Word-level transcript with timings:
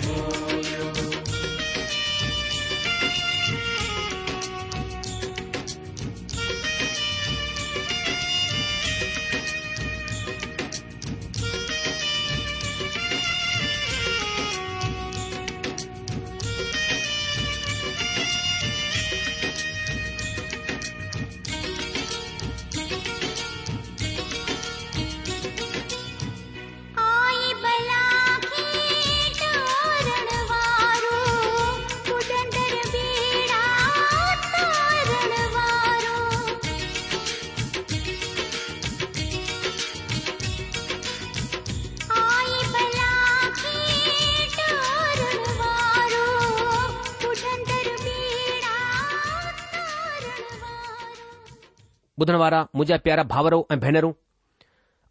ॿुधण 52.20 52.34
वारा 52.40 52.60
मुंहिंजा 52.74 52.96
प्यारा 53.04 53.22
भावरो 53.32 53.56
ऐं 53.72 53.78
भेनरूं 53.80 54.12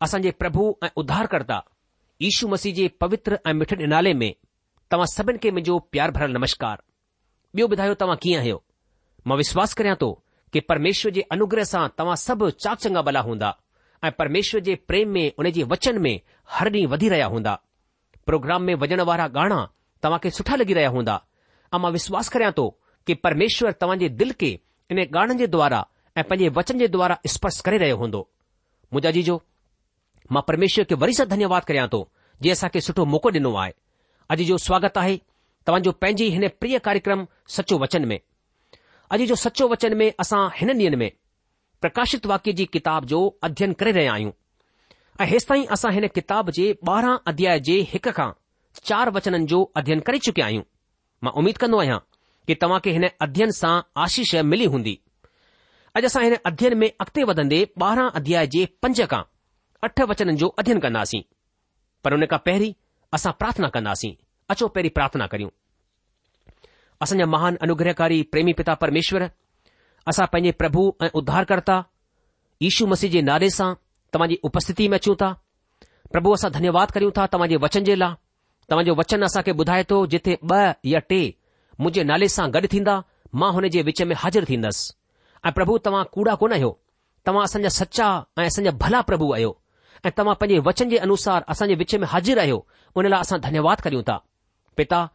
असांजे 0.02 0.32
प्रभु 0.42 0.62
ऐं 0.84 0.88
उधारकर्ता 1.02 1.60
ईशू 2.30 2.48
मसीह 2.48 2.74
जे 2.76 2.88
पवित्र 3.02 3.38
ऐं 3.48 3.54
मिठे 3.60 3.76
ॾिनाले 3.86 4.14
में 4.22 4.32
तव्हां 4.92 5.06
सभिनि 5.14 5.38
खे 5.44 5.52
मुंहिंजो 5.58 5.78
प्यार 5.94 6.12
भरियल 6.16 6.32
नमस्कार 6.38 6.82
ॿियो 7.58 7.68
ॿुधायो 7.74 7.94
तव्हां 8.02 8.18
कीअं 8.24 8.40
आहियो 8.42 8.58
मां 9.28 9.38
विश्वास 9.44 9.74
करियां 9.82 9.96
थो 10.02 10.10
कि 10.54 10.60
परमेश्वर 10.72 11.12
जे 11.18 11.26
अनुग्रह 11.38 11.64
सां 11.76 11.86
तव्हां 11.98 12.16
सभु 12.26 12.50
चाक 12.66 12.80
चङा 12.88 13.02
भला 13.10 13.22
हूंदा 13.32 13.54
ऐं 14.04 14.12
परमेश्वर 14.22 14.66
जे 14.70 14.76
प्रेम 14.92 15.14
में 15.18 15.26
उन 15.40 15.50
जे 15.60 15.64
वचन 15.78 16.02
में 16.08 16.14
हर 16.58 16.72
ॾींहुं 16.76 16.92
वधी 16.96 17.10
रहिया 17.16 17.28
हूंदा 17.36 17.54
प्रोग्राम 18.26 18.64
में 18.72 18.76
वञण 18.86 19.02
वारा 19.12 19.28
गाणा 19.40 19.66
खे 20.26 20.30
सुठा 20.40 20.56
लॻी 20.64 20.74
रहिया 20.80 20.90
हूंदा 21.02 21.22
ऐं 21.76 21.80
मां 21.86 21.92
विश्वास 22.04 22.30
करियां 22.38 22.52
थो 22.60 22.68
कि 23.08 23.14
परमेश्वर 23.28 23.82
तव्हां 23.86 23.98
जे 24.06 24.10
दिलि 24.24 24.38
खे 24.44 24.52
इन 24.94 25.06
गाननि 25.18 25.36
जे 25.46 25.56
द्वारा 25.58 25.88
ऐं 26.18 26.24
पंहिंजे 26.28 26.50
वचन 26.58 26.78
जे 26.80 26.88
द्वारा 26.88 27.18
स्पर्श 27.32 27.60
करे 27.66 27.78
रहियो 27.78 27.96
हूंदो 28.02 28.20
मुंहिंजा 28.94 29.12
जीजो 29.16 29.34
मां 30.36 30.42
परमेश्वर 30.48 30.84
खे 30.92 30.96
वरी 31.04 31.14
सां 31.14 31.26
धन्यवाद 31.32 31.64
करियां 31.70 31.88
थो 31.96 32.00
जे 32.46 32.50
असांखे 32.52 32.82
सुठो 32.88 33.06
मौक़ो 33.14 33.30
ॾिनो 33.40 33.52
आहे 33.64 33.72
अॼु 34.36 34.44
जो 34.52 34.58
स्वागत 34.68 34.98
आहे 35.02 35.18
तव्हांजो 35.68 35.92
पंहिंजी 36.06 36.30
हिन 36.36 36.48
प्रिय 36.60 36.78
कार्यक्रम 36.88 37.26
सचो 37.58 37.78
वचन 37.84 38.06
में 38.12 38.18
अॼु 39.12 39.26
जो 39.32 39.36
सचो 39.44 39.68
वचन 39.76 39.98
में 40.02 40.06
असां 40.26 40.42
हिन 40.60 40.70
ॾींहनि 40.78 41.02
में 41.04 41.10
प्रकाशित 41.82 42.26
वाक्य 42.34 42.54
जी 42.60 42.66
किताब 42.78 43.06
जो 43.14 43.20
अध्ययन 43.48 43.74
करे 43.82 43.92
रहिया 44.02 44.14
आहियूं 44.14 44.32
ऐं 45.22 45.26
हेसि 45.34 45.46
ताईं 45.50 45.66
असां 45.78 45.94
हिन 45.98 46.08
किताब 46.20 46.50
जे 46.60 46.72
ॿारहं 46.90 47.18
अध्याय 47.34 47.60
जे 47.70 47.80
हिक 47.94 48.08
खां 48.20 48.30
चार 48.84 49.10
वचननि 49.20 49.46
जो 49.56 49.64
अध्ययन 49.82 50.00
करे 50.08 50.20
चुकिया 50.30 50.46
आहियूं 50.46 50.64
मां 51.24 51.34
उमीद 51.44 51.58
कंदो 51.66 51.80
आहियां 51.86 52.00
कि 52.48 52.56
तव्हां 52.64 52.80
खे 52.88 53.00
हिन 53.00 53.08
अध्ययन 53.28 53.52
सां 53.62 53.80
आशीष 54.06 54.36
मिली 54.54 54.66
हूंदी 54.76 55.00
अॼु 55.98 56.06
असां 56.08 56.22
हिन 56.24 56.36
अध्यन 56.48 56.74
में 56.80 56.88
अॻिते 57.02 57.24
वधंदे 57.28 57.58
ॿारहं 57.82 58.10
अध्याय 58.20 58.48
जे 58.54 58.64
पंज 58.84 59.00
खां 59.12 59.22
अठ 59.88 60.00
वचननि 60.12 60.34
जो 60.42 60.48
अध्यन 60.62 60.80
कंदासीं 60.86 61.22
पर 62.04 62.14
हुन 62.16 62.26
खां 62.32 62.40
पहिरीं 62.48 62.74
असां 63.18 63.32
प्रार्थना 63.42 63.68
कंदासीं 63.76 64.12
अचो 64.54 64.68
पहिरीं 64.76 64.92
प्रार्थना 64.98 65.28
करियूं 65.34 65.50
असांजा 67.06 67.26
महान 67.36 67.58
अनुग्रहकारी 67.68 68.22
प्रेमी 68.34 68.54
पिता 68.60 68.74
परमेश्वर 68.82 69.24
असां 70.12 70.26
पंहिंजे 70.34 70.52
प्रभु 70.64 70.84
ऐं 71.06 71.10
उद्धारकर्ता 71.20 71.78
यीशू 72.66 72.88
मसीह 72.96 73.12
जे 73.16 73.22
नाले 73.30 73.50
सां 73.60 73.70
तव्हां 74.14 74.30
जी 74.34 74.40
उपस्थिती 74.52 74.88
में 74.94 74.98
अचूं 75.00 75.16
था 75.24 75.32
प्रभु 76.16 76.36
असां 76.40 76.52
धन्यवाद 76.60 76.92
करियूं 76.98 77.16
था 77.22 77.28
तव्हांजे 77.38 77.62
वचन 77.68 77.88
जे 77.92 77.96
लाइ 78.02 78.14
तव्हांजो 78.74 78.98
वचन 79.04 79.26
असां 79.32 79.46
खे 79.50 79.56
ॿुधाए 79.64 79.88
थो 79.94 80.04
जिथे 80.16 80.38
ॿ 80.44 80.94
या 80.96 81.06
टे 81.14 81.22
मुंहिंजे 81.80 82.08
नाले 82.12 82.32
सां 82.38 82.50
गॾु 82.60 82.74
थींदा 82.78 83.00
मां 83.42 83.54
हुन 83.60 83.70
जे 83.78 83.88
विच 83.92 84.02
में 84.12 84.16
हाज़िर 84.24 84.52
थींदसि 84.52 84.94
ऐं 85.48 85.52
प्रभु 85.54 85.78
तव्हां 85.86 86.04
कूड़ा 86.14 86.34
कोन 86.42 86.52
आहियो 86.54 86.70
तव्हां 87.28 87.44
असांजा 87.46 87.70
सच्चा 87.74 88.06
ऐं 88.40 88.46
असांजा 88.52 88.72
भला 88.84 89.02
प्रभु 89.10 89.32
आहियो 89.34 89.52
ऐं 90.06 90.10
तव्हां 90.18 90.36
पंहिंजे 90.42 90.62
वचन 90.68 90.90
जे 90.90 90.98
अनुसार 91.06 91.42
असांजे 91.54 91.76
विच 91.82 91.94
में 92.04 92.08
हाजिर 92.14 92.40
आहियो 92.40 92.58
उन 92.98 93.06
लाइ 93.10 93.20
असां 93.26 93.40
धन्यवाद 93.42 93.82
करियूं 93.86 94.04
था 94.08 94.18
पिता 94.78 95.06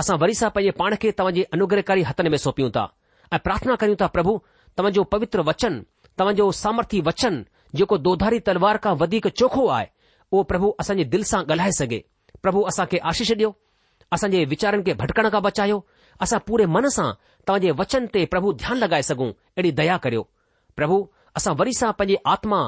असां 0.00 0.16
वरी 0.20 0.34
सां 0.40 0.50
पंहिंजे 0.54 0.72
पाण 0.78 0.94
खे 1.02 1.10
तव्हांजे 1.18 1.42
अनुग्रहकारी 1.58 2.02
हथनि 2.10 2.28
में 2.28 2.38
सौपियूं 2.44 2.70
था 2.76 2.84
ऐं 3.34 3.38
प्रार्थना 3.46 3.74
कयूं 3.82 3.96
था 4.00 4.06
प्रभु 4.16 4.38
तव्हांजो 4.78 5.02
पवित्र 5.14 5.40
वचन 5.50 5.82
तव्हांजो 6.18 6.50
सामर्थ्य 6.62 7.00
वचन 7.10 7.42
जेको 7.80 7.96
दोधारी 8.06 8.38
तलवार 8.46 8.76
खां 8.84 8.94
वधीक 9.02 9.26
चोखो 9.42 9.66
आहे 9.78 9.86
उहो 10.32 10.42
प्रभु 10.52 10.72
असांजे 10.84 11.04
दिलि 11.14 11.24
सां 11.32 11.42
ॻाल्हाए 11.50 11.74
सघे 11.82 12.00
प्रभु 12.42 12.62
असांखे 12.72 12.98
आशीष 13.12 13.32
ॾियो 13.36 13.50
असांजे 14.14 14.44
वीचारनि 14.54 14.82
खे 14.86 14.92
भटकण 15.02 15.28
खां 15.32 15.42
बचायो 15.46 15.80
असां 16.24 16.38
पूरे 16.46 16.64
मन 16.76 16.86
सां 16.98 17.10
तव्हांजे 17.48 17.70
वचन 17.78 18.06
ते 18.14 18.24
प्रभु 18.32 18.52
ध्यानु 18.62 18.76
लॻाए 18.80 19.02
सघूं 19.10 19.28
अहिड़ी 19.30 19.70
दया 19.80 19.96
करियो 20.04 20.22
प्रभु 20.76 20.98
असां 21.36 21.54
वरी 21.58 21.72
सां 21.78 21.92
पंहिंजे 21.98 22.16
आत्मा 22.36 22.60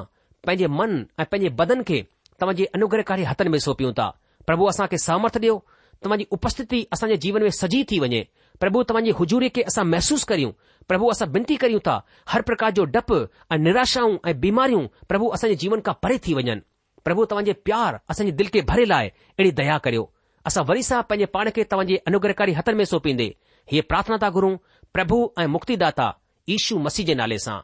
पंहिंजे 0.46 0.66
मन 0.78 0.98
ऐं 1.20 1.24
पंहिंजे 1.32 1.48
बदन 1.60 1.82
खे 1.88 2.02
तव्हांजे 2.40 2.64
अनुग्रहकारी 2.78 3.24
हथनि 3.30 3.48
में 3.54 3.58
सौंपियूं 3.66 3.92
था 3.98 4.08
प्रभु 4.46 4.64
असां 4.74 4.86
खे 4.92 4.98
सामर्थ 5.06 5.38
ॾियो 5.42 5.56
तव्हांजी 6.04 6.26
उपस्थिति 6.36 6.84
असांजे 6.92 7.16
जीवन 7.24 7.42
में 7.42 7.50
सजी 7.60 7.82
थी 7.90 7.98
वञे 8.04 8.22
प्रभु 8.60 8.82
तव्हांजी 8.88 9.10
हुजूरी 9.19 9.48
खे 9.56 9.62
असां 9.72 9.84
महसूस 9.92 10.24
करियूं 10.32 10.50
प्रभु 10.88 11.08
असां 11.14 11.28
विनती 11.34 11.56
करियूं 11.64 11.80
था 11.86 11.94
हर 12.32 12.42
प्रकार 12.48 12.70
जो 12.78 12.84
डपु 12.96 13.19
ऐं 13.54 13.58
निराशाऊं 13.66 14.16
ऐं 14.30 14.38
बीमारियूं 14.40 14.86
प्रभु 15.08 15.28
असांजे 15.36 15.56
जीवन 15.62 15.80
खां 15.88 15.94
परे 16.06 16.19
थी 16.26 16.34
वञनि 16.40 16.60
प्रभु 17.04 17.24
तव्हांजे 17.30 17.52
प्यार 17.69 17.98
असांजे 18.10 18.32
दिलि 18.40 18.50
खे 18.56 18.62
भरे 18.72 18.84
लाइ 18.94 19.08
अहिड़ी 19.38 19.52
दया 19.62 19.78
करियो 19.86 20.10
असां 20.50 20.64
वरी 20.69 20.82
सां 20.90 21.00
पंहिंजे 21.10 21.26
पाण 21.36 21.50
खे 21.56 21.64
तव्हांजे 21.72 21.96
अनुग्रहकारी 22.10 22.52
हथनि 22.58 22.76
में 22.76 22.84
सौंपींदे 22.92 23.32
हीअ 23.70 23.82
प्रार्थना 23.88 24.17
था 24.23 24.29
गुरु 24.37 24.56
प्रभु 24.94 25.19
ऐं 25.38 25.47
मुक्तिदा 25.56 26.12
ईशू 26.55 26.79
मसीह 26.87 27.06
जे 27.06 27.14
नाले 27.14 27.38
सां 27.47 27.59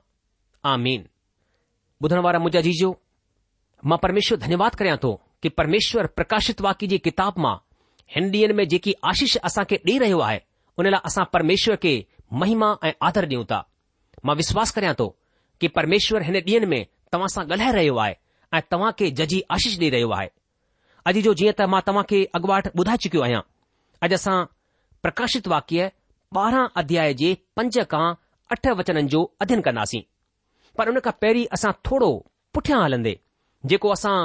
आधण 0.72 2.18
वारा 2.26 2.38
मुंहिंजो 2.38 2.58
आजी 2.58 2.88
मां 3.90 3.98
परमेश्वर 4.02 4.38
धन्यवाद 4.44 4.74
करियां 4.74 4.96
थो 5.02 5.12
कि 5.42 5.48
परमेश्वर 5.60 6.06
प्रकाशित 6.18 6.60
वाक़िअ 6.66 6.88
जी 6.90 6.98
किताब 7.08 7.34
मां 7.44 7.56
हिन 8.14 8.30
ॾींहनि 8.34 8.54
में 8.58 8.66
जेकी 8.68 8.94
आशिष 9.10 9.36
असां 9.50 9.64
खे 9.70 9.76
ॾेई 9.86 9.98
रहियो 10.02 10.18
आहे 10.28 10.40
उन 10.78 10.86
लाइ 10.90 11.00
असां 11.06 11.24
परमेश्वर 11.32 11.76
खे 11.82 11.92
महिमा 12.42 12.70
ऐं 12.84 12.92
आदर 13.08 13.24
ॾियूं 13.28 13.44
था 13.50 13.60
मां 14.26 14.36
विश्वास 14.36 14.70
करिया 14.78 14.94
थो 15.00 15.08
कि 15.60 15.68
परमेश्वर 15.78 16.22
हिन 16.28 16.36
ॾींहं 16.48 16.66
में 16.74 16.84
तव्हां 17.12 17.28
सां 17.34 17.44
ॻाल्हाए 17.44 17.72
रहियो 17.78 17.96
आहे 18.04 18.14
ऐं 18.56 18.60
तव्हां 18.70 18.90
खे 18.98 19.10
जजी 19.20 19.42
आशिष 19.58 19.78
ॾेई 19.80 19.90
रहियो 19.96 20.10
आहे 20.18 20.28
अॼु 21.10 21.20
जो 21.28 21.34
जीअं 21.42 21.52
त 21.60 21.68
मां 21.74 21.80
तव्हां 21.90 22.04
खे 22.10 22.24
अॻुवाट 22.40 22.68
ॿुधाए 22.80 22.96
चुकियो 23.06 23.22
आहियां 23.28 23.42
अॼु 24.08 24.14
असां 24.22 24.36
प्रकाशित 25.02 25.48
वाक्य 25.48 25.90
ॿारहं 26.36 26.68
अध्याय 26.76 27.12
जे 27.20 27.28
पंज 27.56 27.76
खां 27.90 28.08
अठ 28.54 28.66
वचननि 28.78 29.08
जो 29.14 29.20
अध्ययन 29.42 29.60
कंदासीं 29.66 30.00
पर 30.78 30.88
उन 30.88 30.98
खां 31.06 31.12
पहिरीं 31.20 31.44
असां 31.56 31.72
थोरो 31.88 32.08
पुठियां 32.54 32.80
हलंदे 32.84 33.12
जेको 33.72 33.88
असां 33.96 34.16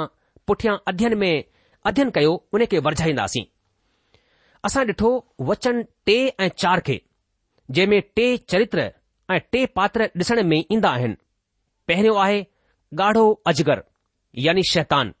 पुठियां 0.46 0.76
अध्ययन 0.92 1.16
में 1.18 1.44
अध्ययन 1.90 2.10
कयो 2.16 2.32
उन 2.58 2.64
खे 2.72 2.78
वरझाईंदासीं 2.86 3.44
असां 4.68 4.84
ॾिठो 4.90 5.10
वचन 5.50 5.82
टे 6.06 6.16
ऐं 6.40 6.48
चार 6.64 6.80
खे 6.88 7.00
जंहिं 7.70 7.88
में 7.90 8.00
टे 8.16 8.26
चरित्र 8.54 8.90
ऐं 9.34 9.38
टे 9.52 9.64
पात्र 9.80 10.08
ॾिसण 10.22 10.42
में 10.50 10.58
ईंदा 10.60 10.90
आहिनि 10.98 11.16
पहिरियों 11.88 12.18
आहे 12.26 12.44
ॻाढ़ो 13.00 13.26
अजगर 13.52 13.84
यानी 14.48 14.62
शैतान 14.74 15.14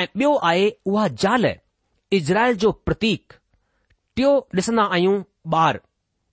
ऐं 0.00 0.06
बियो 0.16 0.34
आहे 0.52 0.70
उहा 0.92 1.06
ज़ाल 1.24 1.54
इज़राइल 2.20 2.56
जो 2.66 2.70
प्रतीक 2.88 3.39
टियों 4.20 4.40
ॾिसन्दा 4.58 4.82
आहियूं 4.94 5.12
ॿार 5.58 5.78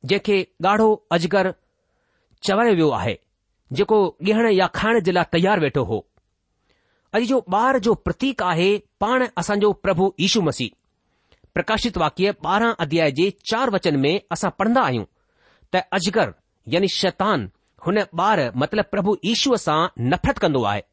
जंहिंखे 0.05 0.37
ॻाढ़ो 0.65 0.87
अजगर 1.17 1.47
चवायो 2.47 2.73
वियो 2.79 2.89
आहे 2.97 3.13
जेको 3.79 3.97
ॾिणु 4.31 4.49
या 4.55 4.65
खाइण 4.79 4.99
जे 5.07 5.11
लाइ 5.17 5.27
तयारु 5.35 5.61
वेठो 5.65 5.83
हो 5.91 5.99
अॼु 7.17 7.25
जो 7.29 7.37
ॿार 7.59 7.79
जो 7.85 7.93
प्रतीक 8.07 8.43
आहे 8.47 8.67
पाण 9.03 9.25
असांजो 9.43 9.71
प्रभु 9.85 10.07
यीशू 10.23 10.41
मसीह 10.47 10.75
प्रकाशित 11.57 11.97
वाक्य 12.03 12.33
ॿारहं 12.55 12.73
अध्याय 12.87 13.11
जे 13.21 13.29
चार 13.53 13.69
वचन 13.77 13.99
में 14.07 14.13
असां 14.37 14.51
पढ़ंदा 14.59 14.81
आहियूं 14.89 15.05
त 15.75 15.83
अजगर 15.99 16.33
यानी 16.75 16.87
शैतान 16.97 17.49
हुन 17.87 18.01
ॿार 18.23 18.41
मतिलब 18.65 18.91
प्रभु 18.97 19.15
यीशूअ 19.29 19.61
सां 19.69 19.79
नफ़रत 20.15 20.43
कंदो 20.47 20.63
आहे 20.73 20.83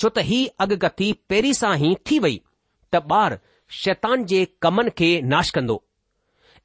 छो 0.00 0.12
त 0.18 0.26
ही 0.34 0.42
अॻकथी 0.68 1.12
पहिरीं 1.32 1.56
सां 1.62 1.72
ई 1.88 1.94
थी 2.10 2.20
वई 2.28 2.38
त 2.38 3.02
ॿार 3.22 3.38
शैतान 3.82 4.30
जे 4.34 4.44
कमनि 4.66 4.96
खे 5.02 5.10
नाश 5.34 5.58
कंदो 5.58 5.80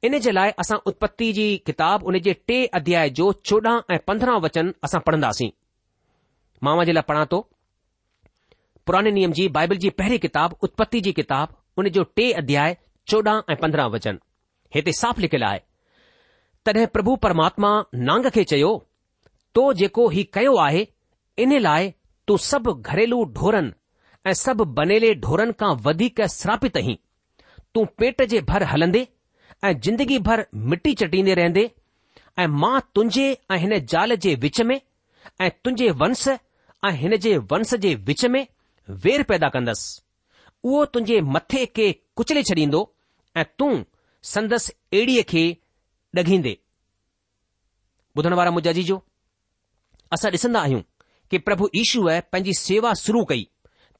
इन 0.04 0.18
जे 0.20 0.30
लाइ 0.32 0.50
असां 0.60 0.76
उत्पति 0.90 1.32
जी 1.32 1.44
किताब 1.66 2.02
उन 2.10 2.18
जे 2.22 2.32
टे 2.50 2.54
अध्याय 2.78 3.10
जो 3.18 3.26
चोॾहं 3.48 3.78
ऐं 3.94 3.98
पंद्रहं 4.08 4.40
वचन 4.44 4.72
असां 4.84 5.00
पढ़ंदासीं 5.08 5.50
मावा 6.68 6.84
जे 6.88 6.92
लाइ 6.92 7.02
पढ़ा 7.10 7.24
थो 7.32 7.40
पुराने 8.86 9.10
नियम 9.18 9.32
जी 9.38 9.46
बाइबल 9.58 9.76
जी 9.84 9.90
पहिरीं 10.00 10.18
किताब 10.24 10.56
उत्पति 10.68 11.00
जी 11.08 11.12
किताब 11.20 11.54
उन 11.82 11.88
जो 11.98 12.02
टे 12.16 12.30
अध्याय 12.42 12.76
चोडहं 13.08 13.42
ऐं 13.52 13.56
पंद्रहं 13.62 13.90
वचन 13.90 14.18
हिते 14.74 14.92
साफ़ 15.02 15.20
लिखियलु 15.26 15.46
आहे 15.48 15.60
तॾहिं 16.66 16.86
प्रभु 16.96 17.14
परमात्मा 17.28 17.70
नांग 18.10 18.26
खे 18.36 18.44
चयो 18.56 18.72
तो 19.54 19.72
जेको 19.82 20.08
ही 20.16 20.24
कयो 20.38 20.56
आहे 20.66 20.86
इन 21.46 21.58
लाइ 21.62 21.92
तूं 22.28 22.36
सभु 22.50 22.74
घरेलू 22.90 23.24
ढोरनि 23.38 23.72
ऐं 24.30 24.34
सभु 24.44 24.64
बनेले 24.80 25.14
ढोरन 25.26 25.52
खां 25.62 25.74
वधीक 25.86 26.20
श्रापित 26.38 26.76
आहीं 26.82 26.96
तूं 27.74 27.84
पेट 28.02 28.22
जे 28.34 28.40
भर 28.50 28.62
हलंदे 28.74 29.06
ऐं 29.64 29.72
जिंदगी 29.80 30.18
भर 30.18 30.44
मिटी 30.70 30.92
चटींदे 31.00 31.34
रहंदे 31.34 31.70
ऐं 32.42 32.46
मां 32.62 32.78
तुंहिंजे 32.94 33.26
ऐं 33.52 33.58
हिन 33.64 33.78
ज़ाल 33.92 34.14
जे 34.24 34.34
विच 34.44 34.60
में 34.70 34.80
ऐं 35.40 35.50
तुंहिंजे 35.64 35.90
वंश 36.02 36.26
ऐं 36.28 36.90
हिन 37.02 37.16
जे 37.26 37.36
वंश 37.52 37.74
जे 37.84 37.94
विच 38.08 38.24
में 38.36 38.46
वेर 39.04 39.22
पैदा 39.30 39.48
कंदसि 39.56 40.02
उहो 40.68 40.84
तुंहिंजे 40.94 41.20
मथे 41.36 41.64
खे 41.78 41.90
कुचले 42.16 42.42
छॾींदो 42.48 42.80
ऐं 43.36 43.44
तूं 43.58 43.70
संदसि 44.34 44.72
एड़ीअ 45.00 45.22
खे 45.32 45.44
ॾघींदे 46.18 46.56
ॿुधण 48.18 48.32
वारा 48.40 48.50
मुंहिंजा 48.56 48.72
जीजो 48.80 48.96
असां 50.16 50.30
ॾिसंदा 50.38 50.60
आहियूं 50.60 50.80
कि 51.30 51.38
प्रभु 51.50 51.68
ईशूअ 51.82 52.18
पंहिंजी 52.32 52.52
सेवा 52.62 52.92
शुरू 53.04 53.24
कई 53.30 53.46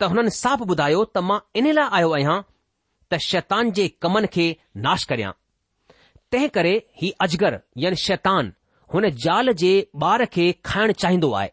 त 0.01 0.11
हुननि 0.15 0.31
साफ़ 0.41 0.63
ॿुधायो 0.75 1.05
त 1.17 1.23
मां 1.31 1.39
इन 1.63 1.71
लाइ 1.79 1.89
आयो 2.01 2.11
आहियां 2.19 2.37
त 3.11 3.23
शैतान 3.29 3.73
जे 3.81 3.87
कमनि 4.07 4.33
खे 4.37 4.47
नाश 4.89 5.05
करियां 5.13 5.33
तंहिं 6.33 6.49
करे 6.49 6.71
ही 7.01 7.11
अजगर 7.23 7.59
यानी 7.83 7.97
शैतान 8.03 8.47
हुन 8.95 9.09
जाल 9.25 9.53
जे 9.63 9.71
ॿार 10.03 10.25
खे 10.37 10.45
खाइण 10.69 10.93
चाहींदो 11.03 11.31
आहे 11.41 11.49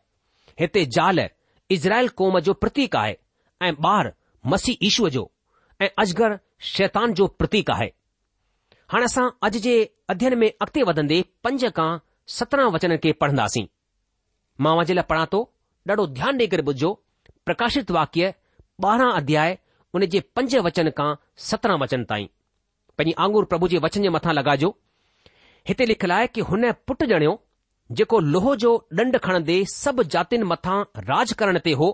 हिते 0.59 0.83
जाल 0.97 1.19
इज़राइल 1.71 2.07
कौम 2.21 2.39
जो 2.47 2.53
प्रतीक 2.63 2.95
आहे 2.95 3.15
ऐं 3.67 3.71
ॿार 3.87 4.11
मसी 4.53 4.77
ईशूअ 4.89 5.09
जो 5.15 5.29
ऐं 5.81 5.89
अजगर 6.03 6.37
शैतान 6.73 7.13
जो 7.19 7.27
प्रतीक 7.41 7.71
आहे 7.71 7.87
हाणे 8.93 9.05
असां 9.11 9.27
अॼु 9.47 9.59
जे 9.67 9.73
अध्यन 10.13 10.37
में 10.43 10.47
अॻिते 10.47 10.83
वधन्दन्दन्दन् 10.89 11.47
पंज 11.47 11.65
खां 11.79 11.89
सत्रहं 12.37 12.71
वचन 12.75 12.95
खे 13.03 13.11
पढ़ंदासीं 13.23 13.65
माउ 14.67 14.83
जे 14.89 14.93
लाइ 14.99 15.07
पढ़ा 15.11 15.25
थो 15.35 15.41
ॾाढो 15.91 16.05
ध्यानु 16.19 16.39
ॾेई 16.43 16.47
करे 16.55 16.63
ॿुधजो 16.69 16.93
प्रकाशित 17.49 17.91
वाक्य 17.99 18.31
ॿारहां 18.87 19.11
अध्याय 19.21 19.57
हुन 19.93 20.05
जे 20.15 20.19
पंज 20.39 20.55
वचन 20.69 20.89
खां 21.01 21.13
सत्रहं 21.49 21.79
वचन 21.85 22.03
ताईं 22.13 22.27
पंहिंजी 22.99 23.15
आंगुर 23.23 23.45
प्रभु 23.51 23.67
जे 23.71 23.77
वचन 23.83 24.03
जे 24.05 24.09
मथां 24.13 24.31
लॻाइजो 24.37 24.69
हिते 25.67 25.85
लिखियलु 25.91 26.13
आहे 26.15 26.27
कि 26.35 26.41
हुन 26.49 26.71
पुटु 26.89 27.05
ॼणियो 27.17 27.33
जेको 27.99 28.19
लोह 28.33 28.47
जो 28.63 28.71
ॾंड 29.01 29.17
खणंदे 29.27 29.55
सभु 29.73 30.03
जातियुनि 30.15 30.47
मथां 30.49 30.75
राज 31.11 31.33
करण 31.41 31.59
ते 31.67 31.71
हो 31.81 31.89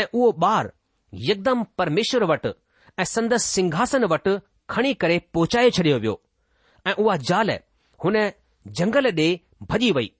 ऐं 0.00 0.04
उहो 0.06 0.28
ॿार 0.48 0.70
यकदम 1.28 1.62
परमेश्वर 1.82 2.24
वटि 2.32 2.52
ऐं 2.98 3.04
संदसि 3.14 3.48
सिंघासन 3.54 4.04
वटि 4.14 4.34
खणी 4.76 4.92
करे 5.04 5.18
पहुचाए 5.36 5.70
छडि॒यो 5.78 6.00
वियो 6.04 6.20
ऐं 6.86 6.92
उहा 7.04 7.16
ज़ाल 7.30 7.54
हुन 8.04 8.20
जंगल 8.80 9.10
ॾे 9.22 9.28
भॼी 9.72 9.90
वई 10.00 10.10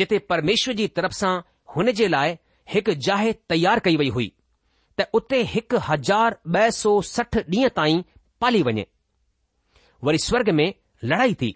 जिते 0.00 0.18
परमेश्वर 0.32 0.74
जी 0.82 0.86
तरफ़ 1.00 1.16
सां 1.22 1.34
हुन 1.76 1.92
जे 2.02 2.08
लाइ 2.16 2.36
हिकु 2.74 2.92
जाहे 3.08 3.32
तयार 3.54 3.86
कई 3.88 3.96
वई 4.02 4.08
हुई 4.18 4.28
त 5.00 5.08
उते 5.20 5.42
हिकु 5.56 5.84
हज़ार 5.90 6.38
ॿ 6.56 6.82
सौ 6.82 6.94
सठ 7.16 7.38
ॾींहं 7.44 7.74
ताईं 7.82 8.02
पाली 8.42 8.62
वञे 8.70 8.86
वरी 10.04 10.18
स्वर्ग 10.18 10.48
में 10.58 10.72
लड़ाई 11.04 11.34
थी 11.40 11.54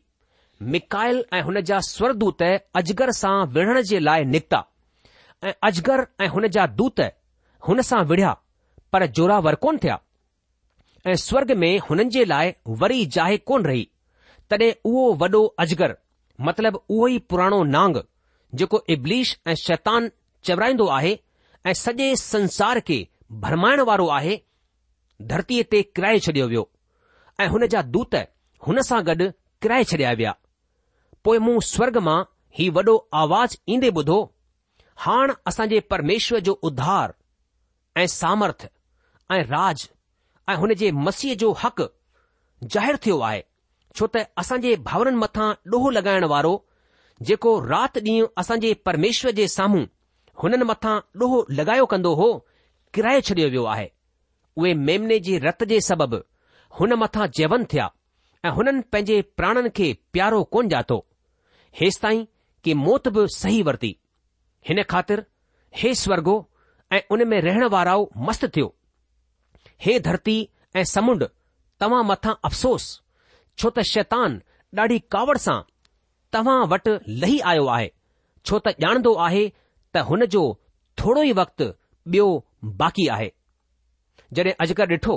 मिकायल 0.75 1.25
ऐं 1.35 1.41
हुन 1.43 1.61
जा 1.69 1.79
स्वरदूत 1.87 2.43
अजगर 2.81 3.11
सां 3.17 3.33
विढ़ण 3.55 3.81
जे 3.89 3.99
लाइ 3.99 4.25
निकिता 4.25 4.63
ऐं 5.45 5.53
अजगर 5.69 6.07
ऐं 6.25 6.29
हुन 6.35 6.47
जा 6.57 6.67
दूत 6.81 7.01
हुन 7.69 7.81
सां 7.89 8.03
विढ़िया 8.11 8.33
पर 8.93 9.07
जोरावर 9.19 9.55
कोन 9.65 9.79
थिया 9.85 9.99
ऐं 11.11 11.15
स्वर्ग 11.27 11.51
में 11.63 11.71
हुननि 11.89 12.05
जे 12.19 12.25
लाइ 12.25 12.53
वरी 12.83 13.05
जाइ 13.17 13.37
कोन 13.51 13.65
रही 13.65 13.83
तॾहिं 14.51 14.73
उहो 14.91 15.13
वॾो 15.23 15.45
अजगर 15.65 15.97
मतिलब 16.49 16.77
उहो 16.89 17.09
ई 17.09 17.19
पुराणो 17.31 17.63
नांग 17.75 17.97
जेको 18.61 18.83
इब्लिश 18.95 19.37
ऐं 19.49 19.55
शैतान 19.65 20.11
चवराईंदो 20.45 20.87
आहे 20.99 21.19
ऐं 21.67 21.73
सॼे 21.83 22.15
संसार 22.25 22.81
खे 22.89 22.99
भरमाइण 23.45 23.81
वारो 23.93 24.07
आहे 24.19 24.37
धरतीअ 25.35 25.63
ते 25.75 25.83
किराए 25.97 26.19
छॾियो 26.29 26.47
वियो 26.55 26.67
ऐं 27.41 27.47
हुन 27.57 27.67
जा 27.77 27.83
दूत 27.99 28.15
हुन 28.67 28.81
सां 28.87 28.99
गॾु 29.07 29.27
किराए 29.63 29.85
छॾिया 29.91 30.13
विया 30.21 30.35
पोइ 31.25 31.39
मूं 31.47 31.59
स्वर्ग 31.67 31.97
मां 32.07 32.19
हीउ 32.59 32.73
वॾो 32.79 32.95
आवाज़ 33.23 33.57
ईंदे 33.75 33.91
ॿुधो 34.01 34.17
हाण 35.05 35.33
असां 35.51 35.67
जे 35.73 35.81
परमेश्वर 35.93 36.41
जो 36.49 36.53
उधार 36.69 37.15
ऐं 38.03 38.07
सामर्थ 38.21 38.69
ऐं 39.37 39.43
राज 39.55 39.89
ऐं 40.49 40.57
हुन 40.65 40.75
जे 40.81 40.91
मसीह 41.09 41.35
जो 41.45 41.53
हक़ 41.63 41.83
ज़ाहिरु 42.77 42.99
थियो 43.07 43.19
आहे 43.29 43.45
छो 43.99 44.07
त 44.17 44.25
असांजे 44.45 44.75
भाउरनि 44.89 45.17
मथां 45.21 45.49
ॾोहो 45.75 45.91
लॻाइण 45.99 46.25
वारो 46.35 46.55
जेको 47.31 47.55
राति 47.75 48.01
ॾींहुं 48.09 48.29
असां 48.43 48.57
जे 48.67 48.73
परमेश्वर 48.89 49.31
जे 49.41 49.47
साम्हूं 49.57 49.87
हुननि 50.43 50.65
मथां 50.73 50.97
ॾोहो 51.23 51.39
लॻायो 51.61 51.87
कंदो 51.95 52.13
हो 52.23 52.29
किराए 52.95 53.21
छॾियो 53.31 53.49
वियो 53.55 53.65
आहे 53.77 53.89
उहे 54.59 54.75
मेमने 54.91 55.19
जे 55.29 55.39
रत 55.47 55.65
जे 55.75 55.81
सबबि 55.91 56.23
हुन 56.81 56.93
मथां 57.05 57.27
जेवन 57.41 57.65
थिया 57.73 57.89
हुननि 58.57 58.81
पंहिंजे 58.93 59.21
प्राणनि 59.39 59.71
खे 59.77 59.93
प्यारो 60.13 60.43
कोन 60.55 60.69
ॼाणो 60.73 60.99
हेसि 61.81 61.99
ताईं 62.03 62.25
की 62.65 62.75
मौत 62.87 63.09
बि 63.17 63.27
सही 63.37 63.63
वरती 63.69 63.91
हिन 64.69 64.83
ख़ातिर 64.93 65.25
हे 65.81 65.95
स्वर्गो 66.03 66.37
ऐं 66.97 67.01
उन 67.15 67.27
में 67.29 67.41
रहण 67.47 67.65
वारा 67.75 67.97
मस्तु 68.27 68.49
थियो 68.57 68.75
हे 69.85 69.99
धरती 70.09 70.37
ऐं 70.77 70.85
समुंड 70.95 71.25
तव्हां 71.81 72.05
मथां 72.11 72.35
अफ़सोस 72.49 72.87
छो 73.59 73.71
त 73.79 73.83
शैतान 73.93 74.41
ॾाढी 74.79 74.99
कावड़ 75.15 75.37
सां 75.47 75.61
तव्हां 76.33 76.59
वटि 76.73 76.99
लही 77.21 77.39
आयो 77.53 77.67
आहे 77.77 77.91
छो 78.47 78.59
त 78.59 78.69
ॼाणंदो 78.85 79.15
आहे 79.29 79.45
त 79.95 80.05
हुन 80.11 80.25
जो 80.37 80.43
थोरो 80.99 81.23
ई 81.31 81.33
वक़्तु 81.43 81.65
ॿियो 82.15 82.27
बाक़ी 82.83 83.07
आहे 83.17 83.31
जॾहिं 84.35 84.53
अजगर 84.65 84.89
ॾिठो 84.99 85.17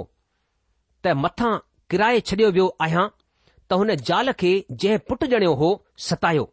त 1.05 1.15
मथां 1.23 1.53
किराए 1.91 2.19
छडि॒यो 2.29 2.51
वियो 2.55 2.65
आहियां 2.85 3.03
त 3.13 3.77
हुन 3.81 3.91
जाल 4.09 4.31
खे 4.41 4.49
जंहिं 4.81 4.97
पुटु 5.11 5.27
ॼणियो 5.37 5.53
हो 5.61 5.69
सतायो 6.07 6.43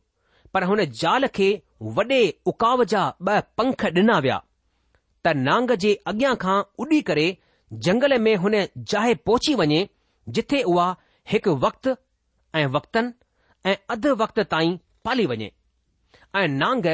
पर 0.54 0.64
हुन 0.70 0.84
जाल 1.00 1.26
खे 1.38 1.48
वॾे 1.98 2.20
उकाव 2.52 2.84
जा 2.92 3.02
ब॒ 3.28 3.34
पंख 3.60 3.84
ॾिना 4.02 4.18
विया 4.26 4.38
त 5.26 5.34
नांग 5.48 5.74
जे 5.84 5.92
अॻियां 6.12 6.30
खां 6.46 6.56
उॾी 6.84 7.00
करे 7.10 7.26
जंगल 7.88 8.16
में 8.28 8.32
हुन 8.46 8.56
जाइ 8.94 9.14
पहुची 9.28 9.54
वञे 9.62 9.82
जिथे 10.38 10.62
उहा 10.74 10.86
हिकु 11.32 11.56
वक़्तु 11.66 11.94
ऐं 12.60 12.66
वक़्तनि 12.78 13.68
ऐं 13.70 13.76
अधु 13.96 14.14
वक्त 14.24 14.40
ताईं 14.56 14.76
पाली 15.08 15.26
वञे 15.34 15.50
ऐं 16.42 16.48
नांग 16.64 16.86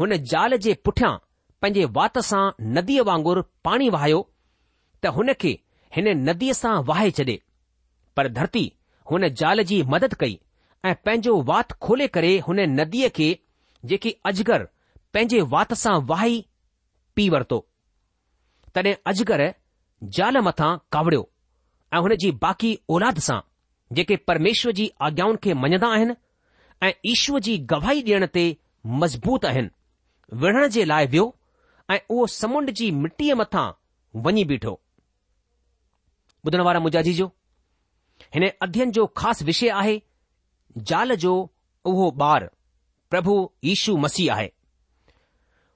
हुन 0.00 0.16
जाल 0.34 0.56
जे 0.66 0.74
पुठियां 0.86 1.14
पंहिंजे 1.62 1.84
वात 2.00 2.18
सां 2.34 2.44
नदीअ 2.78 3.06
वांगुरु 3.12 3.46
पाणी 3.68 3.88
वहायो 3.98 4.20
त 4.28 5.18
हुन 5.20 5.34
खे 5.44 5.54
हिन 5.98 6.14
नदीअ 6.30 6.60
सां 6.64 6.76
वाहे 6.92 7.10
छडे 7.20 7.42
पर 8.16 8.28
धरती 8.38 8.64
हुन 9.10 9.28
ज़ाल 9.28 9.62
जी 9.70 9.82
मदद 9.92 10.14
कई 10.20 10.38
ऐं 10.86 10.94
पंहिंजो 11.04 11.40
वात 11.50 11.72
खोले 11.86 12.06
करे 12.16 12.38
हुन 12.48 12.60
नदीअ 12.80 13.08
खे 13.18 13.28
जेकी 13.92 14.14
अजगर 14.30 14.64
पंहिंजे 15.14 15.40
वात 15.54 15.72
सां 15.82 15.94
वाही 16.10 16.44
पी 17.16 17.28
वरितो 17.34 17.58
तॾहिं 18.74 18.94
अजगर 19.12 19.42
ज़ाल 20.18 20.36
मथां 20.48 20.76
कावड़ियो 20.92 21.28
ऐं 21.94 22.00
हुन 22.06 22.14
जी 22.24 22.30
बाक़ी 22.46 22.74
औलाद 22.96 23.18
सां 23.28 23.40
जेके 23.98 24.16
परमेश्वर 24.30 24.72
जी 24.80 24.90
आज्ञाउनि 25.08 25.36
खे 25.44 25.54
मञंदा 25.64 25.88
आहिनि 25.96 26.14
ऐं 26.88 26.92
ईश्वर 27.12 27.40
जी 27.48 27.56
गवाही 27.74 28.02
ॾियण 28.08 28.26
ते 28.36 28.44
मज़बूत 29.02 29.44
आहिनि 29.50 30.40
विढ़ण 30.44 30.68
जे 30.78 30.84
लाइ 30.92 31.06
वियो 31.14 31.26
ऐं 31.96 32.00
उहो 32.08 32.26
समुंड 32.40 32.70
जी 32.80 32.90
मिटीअ 33.04 33.34
मथां 33.42 33.66
वञी 34.26 34.44
बीठो 34.54 34.78
ॿुधण 36.46 36.60
वारा 36.70 36.80
मु 36.84 36.90
हिन 38.34 38.46
अध्ययन 38.62 38.90
जो 38.92 39.06
ख़ासि 39.18 39.44
विषय 39.44 39.68
आहे 39.80 40.00
ज़ाल 40.88 41.14
जो 41.24 41.32
उहो 41.86 42.10
ॿार 42.24 42.48
प्रभु 43.10 43.32
यीशु 43.64 43.96
मसीह 44.04 44.32
आहे 44.34 44.48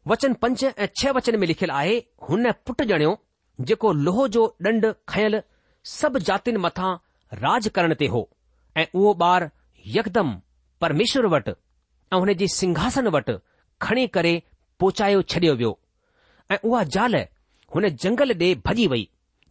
वचन 0.09 0.33
पंज 0.43 0.65
ऐं 0.65 0.87
छह 1.01 1.11
वचन 1.17 1.39
में 1.41 1.47
लिखियलु 1.47 1.75
आहे 1.75 1.95
हुन 2.29 2.51
पुटु 2.67 2.85
ॼणियो 2.97 3.13
जेको 3.69 3.93
लोहो 4.07 4.27
जो 4.37 4.43
ॾंड 4.69 4.87
खयल 5.09 5.41
सभु 5.91 6.19
जातियुनि 6.29 6.61
मथां 6.65 6.91
राज 7.45 7.69
करण 7.77 7.95
ते 8.01 8.07
हो 8.17 8.23
ऐं 8.83 8.87
उहो 8.95 9.15
ॿार 9.27 9.49
यकदमि 9.99 10.35
परमेश्वर 10.85 11.27
वटि 11.37 11.51
ऐं 11.55 12.19
हुन 12.25 12.33
जे 12.43 12.49
सिंघासन 12.57 13.09
वटि 13.19 13.39
खणी 13.87 14.07
करे 14.19 14.35
पोचायो 14.81 15.23
छडि॒यो 15.35 15.55
वियो 15.63 15.79
ऐं 16.55 16.59
उहा 16.65 16.83
ज़ाल 16.97 17.17
हुन 17.75 17.89
जंगल 18.07 18.35
ॾे 18.45 18.55
भॼी 18.67 18.87
वई 18.95 19.09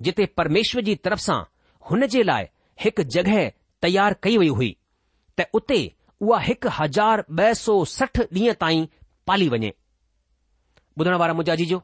जिते 0.08 0.26
परमेश्वर 0.42 0.84
जी 0.92 0.96
तरफ़ 1.08 1.26
सां 1.30 1.40
हुन 1.92 2.06
जे 2.18 2.24
लाइ 2.34 2.48
हिकु 2.84 3.04
जॻहि 3.14 3.46
तयार 3.82 4.16
कई 4.24 4.38
वई 4.38 4.48
हुई 4.58 4.70
त 5.40 5.46
उते 5.60 5.80
उहा 6.26 6.40
हिकु 6.48 6.70
हज़ार 6.80 7.24
ॿ 7.40 7.58
सौ 7.60 7.76
सठ 7.98 8.20
ॾींहं 8.38 8.54
ताईं 8.64 8.86
पाली 9.30 9.48
वञे 9.54 9.70
ॿुधण 11.00 11.16
वारा 11.22 11.34
मुजाजी 11.40 11.66
जो 11.72 11.80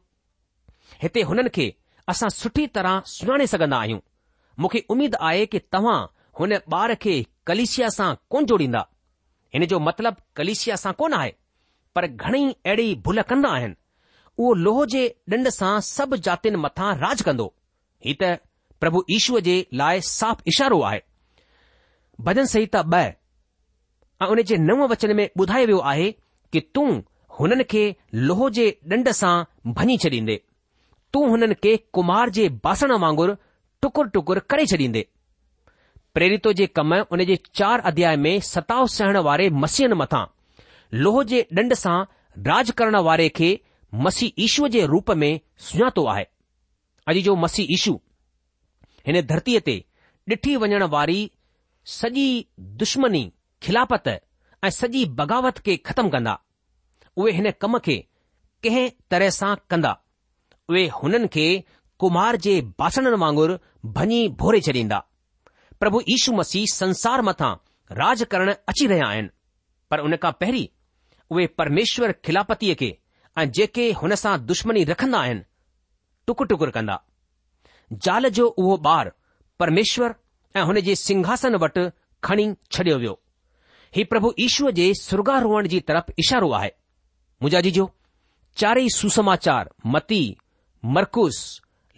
हिते 1.02 1.22
हुननि 1.30 1.50
खे 1.58 1.66
असां 2.14 2.30
सुठी 2.40 2.66
तरह 2.78 3.02
सुञाणे 3.14 3.48
सघंदा 3.54 3.78
आहियूं 3.86 4.00
मूंखे 4.64 4.84
उमेद 4.96 5.16
आहे 5.30 5.46
कि 5.56 5.60
तव्हां 5.76 5.98
हुन 6.40 6.54
ॿार 6.78 6.94
खे 7.06 7.16
कलिशिया 7.50 7.90
सां 7.98 8.12
कोन 8.36 8.46
जोड़ींदा 8.52 8.86
हिन 9.56 9.66
जो 9.76 9.80
मतिलबु 9.88 10.22
कलिशिया 10.42 10.76
सां 10.84 10.94
कोन 11.02 11.14
आहे 11.22 11.34
पर 11.96 12.08
घणेई 12.12 12.52
अहिड़ी 12.54 12.88
भुल 13.08 13.22
कंदा 13.34 13.50
आहिनि 13.56 13.76
उहो 14.38 14.54
लोह 14.66 14.84
जे 14.96 15.06
ॾंड 15.36 15.50
सां 15.60 15.74
सभु 15.92 16.18
जातियुनि 16.30 16.64
मथां 16.68 16.94
राज 17.06 17.22
कंदो 17.32 17.48
हीउ 18.06 18.16
त 18.24 18.36
પ્રભુ 18.84 19.00
ઈશ્વજે 19.16 19.56
લાય 19.80 20.02
સાફ 20.12 20.40
ઈશારો 20.50 20.78
આય 20.90 21.02
બજન 22.26 22.48
સહી 22.54 22.66
તા 22.74 22.84
બ 22.94 22.98
અનેજે 24.26 24.56
નવ 24.68 24.82
વચન 24.92 25.14
મે 25.20 25.26
બુધાય 25.40 25.66
વ્યો 25.70 25.82
આહે 25.92 26.08
કે 26.56 26.60
તું 26.76 26.92
હનન 27.38 27.62
કે 27.74 27.84
લોહજે 28.28 28.66
ડંડસા 28.90 29.36
ભણી 29.76 30.00
ચડીંદે 30.04 30.36
તું 31.16 31.26
હનન 31.34 31.54
કે 31.64 31.72
કુમારજે 31.98 32.44
બાસણા 32.66 33.00
વાંગુર 33.06 33.30
ટુકર 33.80 34.06
ટુકર 34.12 34.38
કરી 34.52 34.70
ચડીંદે 34.72 35.02
પ્રેરિતો 36.14 36.52
જે 36.58 36.66
કમા 36.76 37.02
ઉનેજે 37.14 37.38
4 37.48 37.88
અધ્યાય 37.90 38.22
મે 38.26 38.34
7 38.52 38.86
સહેણવારે 38.96 39.46
મસીહન 39.62 39.94
મતા 40.02 40.26
લોહજે 41.04 41.40
ડંડસા 41.56 42.00
રાજકરણવારે 42.48 43.28
કે 43.38 43.50
મસી 44.06 44.34
ઈશ્વજે 44.46 44.82
રૂપ 44.94 45.08
મે 45.22 45.30
સુયાતો 45.68 46.04
આહે 46.12 46.26
અજી 47.10 47.26
જો 47.30 47.36
મસી 47.44 47.68
ઈશુ 47.76 47.98
हिन 49.08 49.18
धरतीअ 49.30 49.60
ते 49.68 49.74
ॾिठी 50.32 50.52
वञण 50.60 50.84
वारी 50.92 51.22
सॼी 52.00 52.26
दुश्मनी 52.82 53.24
खिलापत 53.66 54.06
ऐं 54.08 54.70
सॼी 54.76 55.02
बग़ावत 55.20 55.58
खे 55.66 55.74
ख़तमु 55.88 56.10
कंदा 56.14 56.36
उहे 57.20 57.34
हिन 57.38 57.50
कम 57.64 57.78
खे 57.88 57.96
कंहिं 58.64 58.86
तरह 59.12 59.30
सां 59.40 59.52
कंदा 59.74 59.92
उहे 60.72 60.84
हुननि 61.00 61.28
खे 61.36 61.48
कुमार 62.04 62.36
जे 62.46 62.54
बासणनि 62.82 63.20
वांगुरु 63.24 63.58
भञी 64.00 64.22
भोरे 64.42 64.62
छॾींदा 64.68 65.00
प्रभु 65.82 66.02
यीशू 66.14 66.34
मसीह 66.40 66.66
संसार 66.76 67.22
मथां 67.30 67.52
राज 68.02 68.24
करण 68.34 68.54
अची 68.74 68.88
रहिया 68.92 69.08
आहिनि 69.14 69.34
पर 69.92 70.00
उन 70.08 70.16
खां 70.26 70.32
पहिरीं 70.44 70.68
उहे 71.32 71.46
परमेश्वर 71.62 72.12
खिलापतीअ 72.26 72.76
खे 72.84 72.92
ऐं 73.42 73.50
जेके 73.60 73.92
हुन 74.02 74.16
सां 74.24 74.38
दुश्मनी 74.54 74.84
रखंदा 74.94 75.20
आहिनि 75.28 75.44
टुक 76.28 76.44
टुकुर 76.54 76.70
कंदा 76.78 76.96
ज़ाल 77.94 78.30
जो 78.30 78.46
उहो 78.48 78.78
ॿारु 78.90 79.12
परमेश्वर 79.60 80.14
ऐं 80.56 80.62
हुन 80.66 80.80
जे 80.82 80.96
सिंघासन 80.96 81.56
वटि 81.64 81.90
खणी 82.24 82.46
छडि॒यो 82.74 82.98
वियो 83.00 83.20
हीउ 83.96 84.06
प्रभु 84.10 84.34
ईशूअ 84.46 84.72
जे 84.80 84.94
सुर्गारोहण 85.00 85.68
जी 85.74 85.80
तरफ़ 85.88 86.12
इशारो 86.20 86.52
आहे 86.60 86.70
मुंहिंजा 87.42 87.62
जी 87.66 87.72
जो 87.78 87.90
चारई 88.58 88.88
सुसमाचार 88.96 89.70
मती 89.96 90.22
मरकुस 90.96 91.38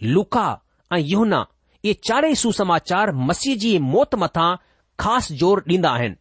लुका 0.02 0.48
ऐं 0.94 0.98
यहना 0.98 1.44
इहे 1.84 1.94
चारई 2.08 2.34
सुसमाचार 2.44 3.12
मसीह 3.30 3.56
जी 3.64 3.78
मौत 3.94 4.14
मथां 4.24 4.50
ख़ासि 5.00 5.34
ज़ोर 5.36 5.62
ॾींदा 5.68 5.90
आहिनि 5.98 6.14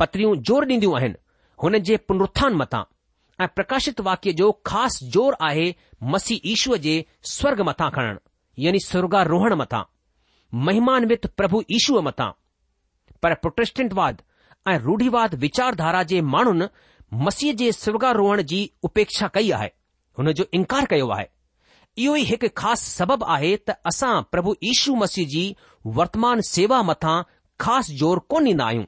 पतरियूं 0.00 0.34
ज़ोर 0.48 0.66
ॾींदियूं 0.68 0.96
आहिनि 0.98 1.14
हुन 1.62 1.78
जे 1.90 1.96
पुनरुत्थान 2.08 2.54
मथां 2.62 2.82
ऐं 3.44 3.48
प्रकाशित 3.56 4.00
वाक्य 4.10 4.32
जो 4.42 4.50
ख़ासि 4.66 5.06
ज़ोर 5.14 5.36
आहे 5.48 5.74
मसीह 6.14 6.50
ईशूअ 6.54 6.76
जे 6.88 7.04
स्वर्ग 7.36 7.60
मथां 7.70 7.90
खणणु 7.98 8.18
यानी 8.58 8.78
सुर्गारोहण 8.80 9.54
मथां 9.56 9.82
महिमान 10.64 11.04
वित 11.08 11.26
प्रभु 11.36 11.62
ईशुअ 11.74 12.00
मथा 12.06 12.24
पर 13.22 13.34
प्रोटेस्टिंटवाद 13.42 14.20
ऐं 14.68 14.78
रूढ़ीवाद 14.80 15.34
विचारधारा 15.44 16.02
जे 16.10 16.20
माण्हुनि 16.32 16.66
मसीह 17.26 17.52
जे 17.60 17.70
सुर्गारोहण 17.72 18.42
जी 18.50 18.60
उपेक्षा 18.84 19.28
कई 19.34 19.50
आहे 19.58 19.68
हुन 20.18 20.32
जो 20.40 20.44
इनकार 20.54 20.84
कयो 20.90 21.08
आहे 21.18 21.26
इहो 22.04 22.14
ई 22.16 22.24
हिकु 22.32 22.48
ख़ासि 22.62 22.90
सबबु 22.98 23.24
आहे 23.36 23.50
त 23.70 23.74
असां 23.90 24.12
प्रभु 24.34 24.54
ईशू 24.72 24.94
मसीह 25.04 25.26
जी 25.34 25.44
वर्तमान 26.00 26.40
सेवा 26.50 26.82
मथा 26.90 27.14
ख़ासि 27.66 27.96
जोर 28.02 28.18
कोन 28.32 28.46
ॾींदा 28.52 28.66
आहियूं 28.66 28.84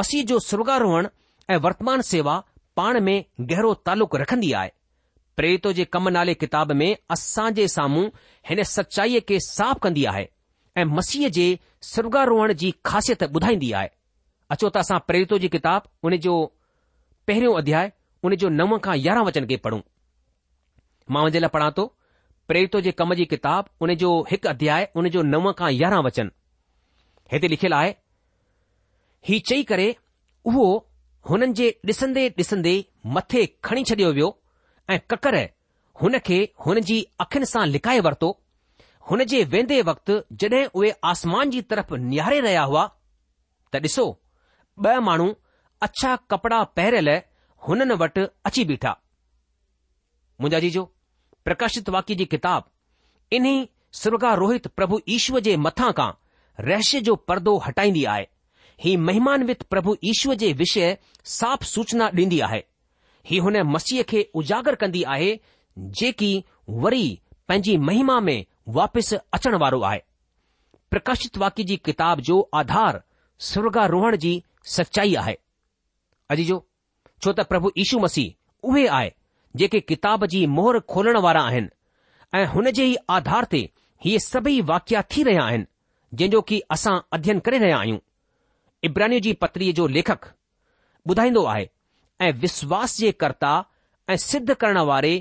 मसीह 0.00 0.24
जो 0.32 0.38
सुर्गारोहण 0.50 1.08
ऐं 1.54 1.58
वर्तमान 1.68 2.00
सेवा 2.12 2.42
पाण 2.76 3.00
में 3.10 3.18
गहिरो 3.50 3.74
तालुक़ु 3.90 4.18
रखंदी 4.24 4.52
आहे 4.62 4.70
प्रेरित 5.36 5.66
जे 5.76 5.84
कम 5.92 6.08
नाले 6.14 6.32
किताब 6.40 6.72
में 6.80 6.90
असां 7.16 7.48
जे 7.58 7.66
साम्हूं 7.74 8.04
हिन 8.48 8.62
सचाईअ 8.70 9.20
खे 9.28 9.38
साफ़ 9.48 9.78
कंदी 9.86 10.04
आहे 10.12 10.26
ऐं 10.76 10.84
मसीह 10.96 11.28
जे 11.36 11.46
स्वर्गारोहण 11.92 12.52
जी 12.62 12.72
ख़ासियत 12.90 13.22
ॿुधाईंदी 13.26 13.70
आहे 13.80 13.88
अचो 14.56 14.68
त 14.68 14.76
असां 14.84 14.98
प्रेरित 15.10 15.32
जी 15.44 15.48
किताब 15.56 15.88
उन 16.10 16.16
जो 16.26 16.34
पहिरियों 17.30 17.54
अध्याय 17.62 17.90
उन 18.28 18.34
जो 18.42 18.48
नव 18.58 18.76
खां 18.84 18.96
यारहं 18.98 19.24
वचन 19.30 19.46
खे 19.50 19.56
पढ़ूं 19.66 19.80
मां 21.14 21.22
हुन 21.26 21.32
जे 21.36 21.40
लाइ 21.44 21.54
पढ़ा 21.56 21.70
थो 21.78 21.86
प्रेरित 22.50 22.76
जे 22.88 22.92
कम 23.02 23.14
जी 23.20 23.24
किताब 23.32 23.68
उन 23.86 23.94
जो 24.04 24.12
हिकु 24.30 24.48
अध्याय 24.54 24.88
उन 25.02 25.08
जो 25.16 25.22
नव 25.32 25.52
खां 25.62 25.70
यारहं 25.78 26.02
वचन 26.08 26.30
हिते 27.32 27.48
लिखियलु 27.54 27.76
आहे 27.80 27.92
हीउ 29.30 29.40
चई 29.52 29.62
करे 29.72 29.88
उहो 30.52 30.66
हुननि 31.30 31.52
जे 31.62 31.68
ॾिसंदे 31.90 32.28
ॾिसंदे 32.44 32.76
मथे 33.16 33.42
खणी 33.66 33.84
छॾियो 33.90 34.12
वियो 34.16 34.30
ऐं 34.90 34.98
ककर 35.10 35.34
हुन 36.02 36.18
खे 36.26 36.38
हुन 36.66 36.80
जी 36.88 36.96
अखियुनि 37.20 37.46
सां 37.46 37.66
लिकाए 37.68 37.98
वरितो 38.06 38.30
हुन 39.10 39.24
जे 39.32 39.42
वेंदे 39.52 39.80
वक़्तु 39.88 40.66
उहे 40.78 40.90
आसमान 41.12 41.50
जी 41.50 41.60
तरफ़ 41.72 41.94
निहारे 42.06 42.40
रहिया 42.46 42.62
हुआ 42.70 42.84
त 43.74 43.80
ॾिसो 43.86 44.04
ॿ 44.86 45.00
माण्हू 45.08 45.26
अछा 45.86 46.14
कपड़ा 46.30 46.62
पहिरियल 46.78 47.08
हुननि 47.66 47.94
वटि 48.02 48.24
अची 48.48 48.64
बीठा 48.70 48.92
मुंहिंजा 50.40 50.58
जीजो 50.64 50.84
प्रकाशित 51.44 51.88
वाक्य 51.96 52.14
जी 52.20 52.24
किताब 52.34 52.70
इन्ही 53.38 53.54
सुर्गा 54.02 54.34
रोहित 54.42 54.66
प्रभु 54.78 55.00
ईश्व 55.18 55.38
जे 55.48 55.56
मथां 55.66 55.92
खां 56.00 56.10
रहस्य 56.68 57.00
जो 57.08 57.14
परदो 57.30 57.56
हटाईंदी 57.66 58.04
आहे 58.14 58.26
ही 58.84 58.96
महिमानवित 59.08 59.62
प्रभु 59.74 59.96
ईश्व 60.14 60.34
जे 60.44 60.52
विषय 60.62 60.96
साफ़ 61.38 61.64
सूचना 61.74 62.10
ॾींदी 62.20 62.40
आहे 62.48 62.62
ही 63.26 63.38
हुन 63.44 63.56
मसीह 63.72 64.02
खे 64.10 64.28
उजागर 64.36 64.74
कंदी 64.82 65.02
आहे 65.14 65.32
जेकी 66.00 66.32
वरी 66.84 67.08
पंहिंजी 67.48 67.76
महिमा 67.88 68.18
में 68.28 68.44
वापसि 68.78 69.16
अचण 69.34 69.54
वारो 69.62 69.80
आहे 69.90 70.00
प्रकाशित 70.90 71.38
वाक्य 71.38 71.64
जी 71.68 71.76
किताब 71.84 72.20
जो 72.28 72.40
आधार 72.60 73.02
सुर्गारोहण 73.50 74.16
जी 74.24 74.34
सचाई 74.76 75.14
आहे 75.20 75.34
अॼु 76.34 76.44
जो 76.50 76.58
छो 77.24 77.32
त 77.32 77.40
प्रभु 77.52 77.70
यीशू 77.78 77.98
मसीह 78.00 78.68
उहे 78.72 78.86
आहे 78.98 79.12
जेके 79.60 79.80
किताब 79.92 80.26
जी 80.34 80.44
मोहर 80.56 80.78
खोलण 80.94 81.16
वारा 81.28 81.40
आहिनि 81.52 81.68
ऐं 82.40 82.46
हुन 82.52 82.70
जे 82.76 82.84
ई 82.90 82.96
आधार 83.16 83.44
ते 83.54 83.60
हीअ 84.04 84.18
सभई 84.26 84.60
वाकिया 84.72 85.02
थी 85.14 85.22
रहिया 85.28 85.42
आहिनि 85.44 85.64
जंहिंजो 86.14 86.40
की 86.52 86.60
असां 86.76 86.96
अध्ययन 87.16 87.38
करे 87.48 87.58
रहिया 87.64 87.78
आहियूं 87.78 87.98
इब्रानी 88.90 89.20
जी 89.26 89.32
पत्रीअ 89.46 89.72
जो 89.80 89.86
लेखक 89.96 90.32
ॿुधाईंदो 91.10 91.44
आहे 91.56 91.68
ऐं 92.20 92.32
विश्वास 92.40 92.96
जे 92.98 93.10
कर्ता 93.22 93.52
ऐं 94.10 94.16
सिद्ध 94.24 94.52
करण 94.54 94.78
वारे 94.90 95.12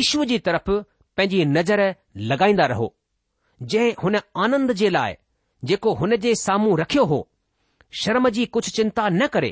ईशू 0.00 0.24
जी 0.30 0.38
तरफ़ 0.48 0.70
पंहिंजी 1.16 1.44
नज़र 1.54 1.94
लॻाईंदा 2.30 2.66
रहो 2.72 2.92
जंहिं 3.62 3.92
हुन 4.02 4.16
आनंद 4.44 4.72
जे 4.82 4.90
लाइ 4.96 5.14
जेको 5.70 5.94
हुन 6.00 6.16
जे 6.24 6.34
साम्हूं 6.46 6.78
रखियो 6.80 7.04
हो 7.12 7.20
शर्म 8.02 8.28
जी 8.36 8.46
कुझु 8.56 8.70
चिंता 8.76 9.08
न 9.08 9.26
करे 9.36 9.50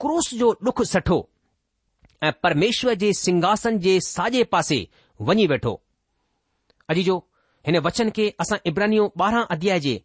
क्रूस 0.00 0.32
जो 0.38 0.56
लुख 0.64 0.82
सठो 0.92 1.18
ऐं 2.24 2.32
परमेश्वर 2.42 2.94
जे 3.02 3.12
सिंघासन 3.22 3.78
जे 3.84 3.98
साॼे 4.06 4.44
पासे 4.54 4.78
वञी 5.28 5.46
वेठो 5.52 5.74
अॼु 6.90 7.02
जो 7.08 7.16
हिन 7.66 7.78
वचन 7.86 8.10
खे 8.16 8.28
असां 8.40 8.58
इब्रानियो 8.70 9.10
ॿारहं 9.22 9.46
अध्याय 9.56 9.80
जे 9.86 9.98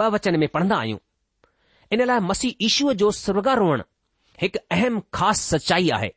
ॿ 0.00 0.10
वचन 0.14 0.38
में 0.40 0.48
पढ़ंदा 0.56 0.76
आहियूं 0.80 0.98
इन 1.92 2.04
लाइ 2.10 2.20
मसीह 2.32 2.66
ईशूअ 2.66 2.92
जो 3.02 3.10
स्वर्गारोहणु 3.22 3.82
हिकु 4.40 4.58
अहम 4.74 4.98
ख़ासि 5.16 5.42
सचाई 5.58 5.88
आहे 5.96 6.08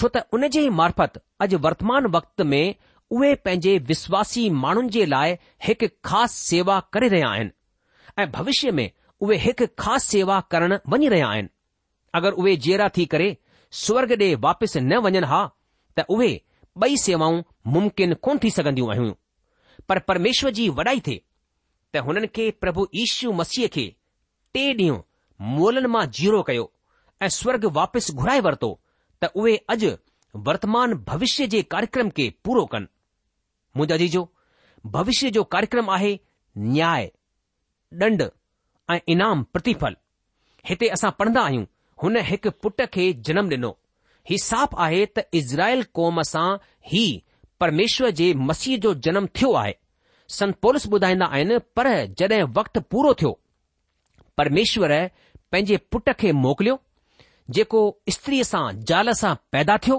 छो 0.00 0.08
त 0.14 0.20
उन 0.36 0.46
जे 0.54 0.60
मार्फत 0.78 1.18
अॼु 1.44 1.56
वर्तमान 1.66 2.06
वक़्त 2.16 2.42
में 2.50 2.74
उहे 3.16 3.34
पंहिंजे 3.46 3.72
विश्वासी 3.90 4.42
माण्हुनि 4.64 4.88
जे 4.96 5.04
लाइ 5.12 5.36
हिकु 5.66 5.88
ख़ासि 6.08 6.38
सेवा 6.48 6.78
करे 6.94 7.08
रहिया 7.14 7.28
आहिनि 7.34 7.50
ऐं 8.22 8.26
भविष्य 8.36 8.70
में 8.78 8.86
उहे 9.22 9.36
हिकु 9.46 9.66
ख़ासि 9.82 10.06
सेवा 10.14 10.40
करण 10.54 10.78
वञी 10.94 11.08
रहिया 11.14 11.28
आहिनि 11.34 11.48
अगरि 12.18 12.34
उहे 12.42 12.56
जेरा 12.66 12.88
थी 12.96 13.04
करे 13.14 13.28
स्वर्ग 13.84 14.12
ॾे 14.24 14.32
वापसि 14.46 14.80
न 14.88 14.98
वञनि 15.06 15.22
हा 15.32 15.42
त 15.98 16.04
उहे 16.16 16.28
ॿई 16.84 16.96
सेवाऊं 17.06 17.40
मुमकिन 17.74 18.14
कोन 18.26 18.38
थी 18.44 18.50
सघंदियूं 18.58 18.90
आहियूं 18.94 19.12
पर 19.88 19.98
परमेश्वर 20.10 20.50
जी 20.58 20.68
वॾाई 20.80 21.00
थिए 21.06 21.20
त 21.94 22.02
हुननि 22.08 22.26
खे 22.36 22.50
प्रभु 22.64 22.86
ईशु 23.06 23.32
मसीह 23.42 23.66
खे 23.76 23.84
टे 24.54 24.66
ॾींहं 24.76 25.00
मोलनि 25.58 25.88
मां 25.96 26.04
जीरो 26.18 26.42
कयो 26.50 26.70
ऐं 27.24 27.28
स्वर्ग 27.34 27.64
वापसि 27.80 28.12
घुराए 28.20 28.40
वरितो 28.46 28.68
त 29.22 29.30
उहे 29.40 29.54
अॼु 29.74 29.90
वर्तमान 30.46 30.94
भविष्य 31.08 31.46
जे 31.54 31.60
कार्यक्रम 31.74 32.08
खे 32.16 32.26
पूरो 32.44 32.64
कनि 32.72 32.86
मुंहिंजा 33.76 33.96
जीजो 34.02 34.22
भविष्य 34.96 35.30
जो 35.36 35.42
कार्यक्रम 35.54 35.90
आहे 35.96 36.12
न्याय 36.74 37.10
ॾंड 38.02 38.22
ऐं 38.94 38.98
इनाम 39.14 39.42
प्रतिफल 39.54 39.96
हिते 40.68 40.88
असां 40.96 41.10
पढ़ंदा 41.20 41.40
आहियूं 41.48 41.64
हुन 42.02 42.16
हिकु 42.30 42.50
पुट 42.62 42.82
खे 42.96 43.06
जनम 43.28 43.48
ॾिनो 43.54 43.70
ही 44.30 44.38
साफ़ 44.48 44.74
आहे 44.86 45.04
त 45.16 45.24
इज़राइल 45.40 45.82
कौम 45.98 46.22
सां 46.34 46.46
ही 46.92 47.04
परमेश्वर 47.64 48.10
जे 48.22 48.32
मसीह 48.50 48.76
जो 48.86 48.94
जनम 49.08 49.26
थियो 49.38 49.52
आहे 49.64 49.74
सनपोलिस 50.38 50.86
ॿुधाईंदा 50.96 51.26
आहिनि 51.36 51.58
पर 51.78 51.90
जॾहिं 52.20 52.42
वक़्तु 52.60 52.80
पूरो 52.94 53.14
थियो 53.22 53.32
परमेश्वर 54.42 54.96
पंहिंजे 55.52 55.76
पुट 55.92 56.10
खे 56.22 56.32
मोकिलियो 56.46 56.78
जेको 57.52 57.80
स्त्रीअ 58.16 58.42
सां 58.48 58.62
ज़ाल 58.90 59.12
सां 59.20 59.34
पैदा 59.52 59.76
थियो 59.86 59.96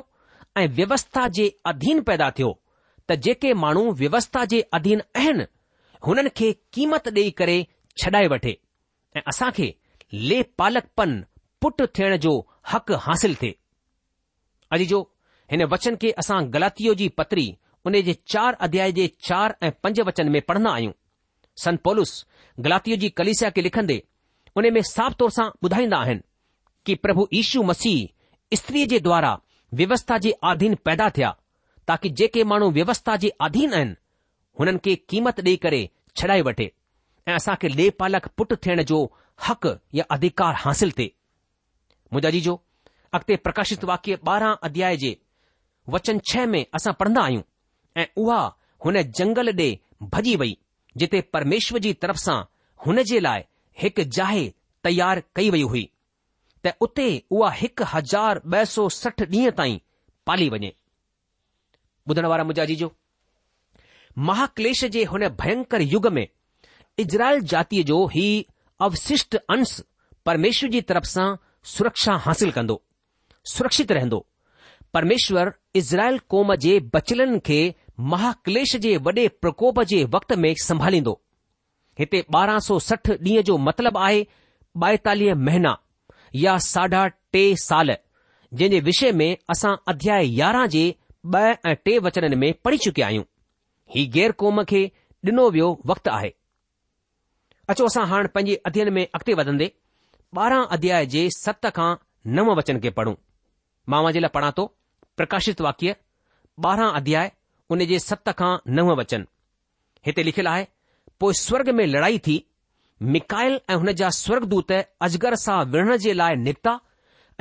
ऐं 0.57 0.67
व्यवस्था 0.77 1.27
जे 1.39 1.47
अधीन 1.71 2.01
पैदा 2.09 2.29
थियो 2.39 2.51
त 3.09 3.15
जेके 3.25 3.53
माण्हू 3.63 3.91
व्यवस्था 4.01 4.45
जे 4.53 4.61
अधीन 4.77 5.01
आहिनि 5.21 5.45
हुननि 6.07 6.29
खे 6.39 6.51
क़ीमत 6.73 7.07
ॾेई 7.17 7.31
करे 7.41 7.57
छॾाए 8.01 8.27
वठे 8.33 8.57
ऐं 9.17 9.21
असां 9.33 9.51
खे 9.57 9.73
ले 10.29 10.41
पालकपन 10.61 11.15
पुट 11.61 11.81
थियण 11.99 12.17
जो 12.25 12.33
हक़ 12.71 12.91
हासिल 13.07 13.35
थिए 13.41 13.55
अॼु 14.75 14.85
जो 14.93 15.01
हिन 15.51 15.63
वचन 15.75 15.95
खे 16.01 16.11
असां 16.25 16.39
गलातिओ 16.53 16.93
जी 17.03 17.09
पतरी 17.19 17.47
उन 17.85 18.01
जे 18.07 18.13
चार 18.33 18.53
अध्याय 18.67 18.91
जे 18.99 19.07
चार 19.27 19.55
ऐं 19.63 19.71
पंज 19.83 19.99
वचन 20.07 20.29
में 20.35 20.41
पढ़ंदा 20.51 20.69
आहियूं 20.75 20.91
संत 21.63 21.81
पौलुस 21.89 22.13
गलातीअ 22.67 22.95
जी 23.05 23.09
कलिसिया 23.19 23.49
खे 23.57 23.61
लिखंदे 23.61 24.03
उन 24.57 24.73
में 24.73 24.81
साफ़ 24.93 25.13
तौर 25.19 25.29
सां 25.31 25.49
ॿुधाईंदा 25.65 25.97
आहिनि 25.97 26.21
कि 26.85 26.95
प्रभु 27.05 27.27
यीशु 27.33 27.61
मसीह 27.69 28.55
स्त्री 28.57 28.85
जे 28.91 28.99
द्वारा 29.05 29.31
व्यवस्था 29.77 30.17
जे 30.25 30.31
अधीन 30.49 30.75
पैदा 30.85 31.09
थिया 31.17 31.31
ताकि 31.87 32.09
जेके 32.19 32.43
माण्हू 32.51 32.69
व्यवस्था 32.75 33.15
जे 33.23 33.29
अधीन 33.45 33.73
आहिनि 33.77 33.95
हुननि 34.59 34.77
खे 34.85 34.95
क़ीमत 35.11 35.39
ॾेई 35.45 35.55
करे 35.63 35.79
छडाइ 36.17 36.41
वठे 36.47 36.71
ऐं 37.27 37.33
असांखे 37.35 37.67
लेह 37.79 37.91
पालक 37.99 38.27
पुटु 38.37 38.55
थियण 38.65 38.81
जो 38.91 38.99
हक़ 39.47 39.67
या 39.99 40.03
अधिकार 40.15 40.55
हासिल 40.63 40.91
थे 40.99 41.09
मुजाजी 42.13 42.41
जो 42.47 42.53
अॻिते 43.17 43.35
प्रकाशित 43.47 43.83
वाक्य 43.91 44.17
ॿारहां 44.27 44.53
अध्याय 44.69 44.97
जे 45.03 45.15
वचन 45.95 46.19
छह 46.31 46.45
में 46.53 46.63
असां 46.79 46.93
पढ़ंदा 46.99 47.21
आहियूं 47.23 47.41
ऐं 48.01 48.05
उहा 48.23 48.39
हुन 48.85 49.01
जंगल 49.19 49.55
ॾे 49.61 49.69
भजी 50.15 50.35
वई 50.43 50.57
जिते 51.01 51.21
परमेश्वर 51.35 51.79
जी 51.87 51.93
तरफ़ 52.05 52.17
सां 52.25 52.39
हुन 52.85 53.03
जे 53.11 53.19
लाइ 53.19 53.43
हिक 53.83 53.99
जाहे 54.19 54.47
तयार 54.85 55.21
कई 55.35 55.49
वई 55.57 55.61
हुई 55.73 55.89
त 56.65 56.73
उते 56.81 57.07
उहा 57.37 57.49
हिकु 57.57 57.83
हज़ार 57.93 58.39
ॿ 58.47 58.65
सौ 58.73 58.83
सठ 58.93 59.21
ॾींहं 59.23 59.51
ताईं 59.57 59.75
पाली 60.29 60.47
वञे 60.49 60.69
ॿुधण 62.09 62.25
वारा 62.31 62.43
मुंहिंजा 62.43 62.65
जीजो 62.71 62.87
महाक्लेश 64.29 64.83
जे 64.95 65.03
हुन 65.11 65.27
भयंकर 65.41 65.81
युग 65.93 66.07
में 66.17 66.25
इज़राइल 67.05 67.41
जातीअ 67.53 67.83
जो 67.91 67.99
ही 68.13 68.25
अवशिष्ट 68.87 69.35
अंश 69.57 69.75
परमेश्वर 70.25 70.69
जी 70.77 70.81
तरफ़ 70.93 71.05
सां 71.13 71.27
सुरक्षा 71.75 72.15
हासिल 72.25 72.51
कंदो 72.57 72.81
सुरक्षित 73.53 73.91
रहंदो 73.99 74.25
परमेश्वर 74.93 75.53
इज़राइल 75.83 76.17
कौम 76.35 76.55
जे 76.67 76.79
बचलनि 76.95 77.39
खे 77.49 77.59
महाक्लेश 78.15 78.75
जे 78.87 78.95
वॾे 79.09 79.27
प्रकोप 79.45 79.81
जे 79.93 80.03
वक़्त 80.17 80.33
में 80.45 80.53
संभालींदो 80.67 81.19
हिते 81.99 82.25
ॿारहं 82.35 82.59
सौ 82.71 82.79
सठ 82.89 83.09
ॾींहं 83.11 83.41
जो 83.51 83.57
मतिलबु 83.69 83.99
आहे 84.09 84.21
ॿाएतालीह 84.85 85.35
महीना 85.49 85.77
या 86.41 86.57
साढा 86.65 87.05
टे 87.33 87.43
साल 87.63 87.91
जंहिं 88.53 88.69
जे 88.71 88.79
विषय 88.85 89.11
में 89.19 89.29
असां 89.49 89.73
अध्याय 89.93 90.35
यारहं 90.39 90.65
जे 90.75 90.81
ॿ 91.33 91.69
ऐं 91.69 91.75
टे 91.85 91.97
वचननि 92.05 92.35
में 92.41 92.53
पढ़ी 92.65 92.77
चुकिया 92.85 93.05
आहियूं 93.07 93.23
ही 93.93 94.05
गैर 94.15 94.31
कौम 94.41 94.59
खे 94.71 94.81
ॾिनो 95.29 95.45
वियो 95.55 95.69
वक़्तु 95.91 96.11
आहे 96.15 96.31
अचो 97.73 97.85
असां 97.91 98.05
हाणे 98.11 98.27
पंहिंजे 98.35 98.55
अध्ययन 98.69 98.91
में 98.97 99.03
अॻिते 99.05 99.33
वधंदे 99.39 99.69
ॿारहं 100.39 100.65
अध्याय 100.77 101.05
जे 101.15 101.23
सत 101.37 101.69
खां 101.77 101.89
नव 102.39 102.53
वचन 102.59 102.79
खे 102.85 102.89
पढ़ूं 102.99 103.15
मां 103.93 104.03
जे 104.17 104.19
लाइ 104.25 104.33
पढ़ा 104.37 104.51
थो 104.59 104.65
प्रकाशित 105.21 105.61
वाक्य 105.67 105.95
ॿारहं 106.69 107.01
अध्याय 107.01 107.31
उन 107.75 107.85
जे 107.93 107.99
सत 108.09 108.33
खां 108.41 108.51
नव 108.79 108.93
वचन 109.01 109.27
हिते 110.09 110.27
लिखियलु 110.29 110.49
आहे 110.55 110.67
पोइ 111.25 111.39
स्वर्ग 111.43 111.69
में 111.79 111.85
लड़ाई 111.95 112.19
थी 112.29 112.37
मिकायल 113.03 113.59
ऐं 113.69 113.75
हुन 113.75 113.91
जा 113.99 114.09
स्वर्गदूत 114.15 114.71
अजगर 115.01 115.35
सां 115.35 115.63
विढ़ण 115.71 115.95
जे 116.03 116.13
लाइ 116.13 116.35
निकिता 116.45 116.79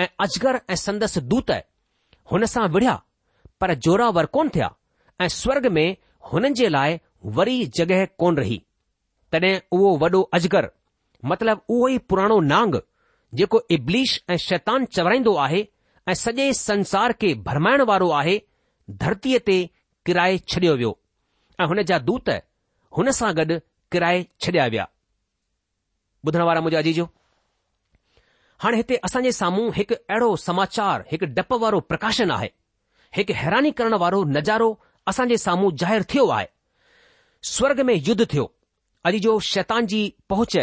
ऐं 0.01 0.07
अजगर 0.21 0.61
ऐं 0.71 0.75
संदसि 0.77 1.21
दूत 1.31 1.51
हुन 2.33 2.45
सां 2.53 2.67
विढ़िया 2.69 2.95
पर 3.61 3.75
जोरावर 3.87 4.27
कोन 4.35 4.49
थिया 4.55 4.71
ऐं 5.23 5.29
स्वर्ग 5.35 5.67
में 5.73 5.97
हुननि 6.33 6.51
जे 6.61 6.69
लाइ 6.69 6.99
वरी 7.37 7.65
जॻहि 7.77 8.07
कोन 8.19 8.37
रही 8.37 8.63
तॾहिं 9.33 9.53
उहो 9.73 9.97
वॾो 9.99 10.23
अजगर 10.39 10.71
मतिलब 11.27 11.61
उहो 11.71 11.89
ई 11.89 11.99
पुराणो 12.11 12.41
नांग 12.53 12.75
जेको 13.39 13.61
इब्लीश 13.77 14.21
ऐं 14.31 14.37
शैतान 14.49 14.85
चवराईंदो 14.97 15.35
आहे 15.45 15.67
ऐं 16.09 16.15
सॼे 16.25 16.53
संसार 16.55 17.13
खे 17.21 17.35
भरमाइण 17.47 17.83
वारो 17.93 18.11
आहे 18.23 18.37
धरतीअ 19.05 19.39
ते 19.51 19.59
किराए 20.07 20.39
छॾियो 20.55 20.75
वियो 20.83 20.97
ऐं 21.61 21.67
हुन 21.75 21.83
जा 21.93 21.99
दूत 22.11 22.31
हुन 22.99 23.11
सां 23.21 23.33
गॾु 23.41 23.59
किराए 23.93 24.27
छॾिया 24.43 24.67
विया 24.75 24.89
ॿुधण 26.27 26.43
वारा 26.43 26.61
मुंहिंजा 26.61 26.79
अजीजो 26.79 27.05
हाणे 28.63 28.77
हिते 28.77 28.97
असांजे 29.05 29.33
साम्हूं 29.33 29.71
हिकु 29.77 29.95
अहिड़ो 30.09 30.29
समाचार 30.49 31.03
हिकु 31.11 31.27
डप 31.37 31.53
वारो 31.63 31.81
प्रकाशन 31.91 32.31
आहे 32.31 32.49
हिकु 33.17 33.33
हैरानी 33.41 33.71
करण 33.79 33.95
वारो 34.03 34.23
नज़ारो 34.37 34.69
असांजे 35.13 35.37
साम्हूं 35.47 35.71
ज़ाहिरु 35.81 36.05
थियो 36.13 36.27
आहे 36.37 36.47
स्वर्ग 37.55 37.81
में 37.89 37.95
युद्ध 37.95 38.27
थियो 38.33 38.45
अॼु 39.09 39.19
जो 39.27 39.39
शैतान 39.53 39.87
जी 39.93 40.01
पहुच 40.31 40.57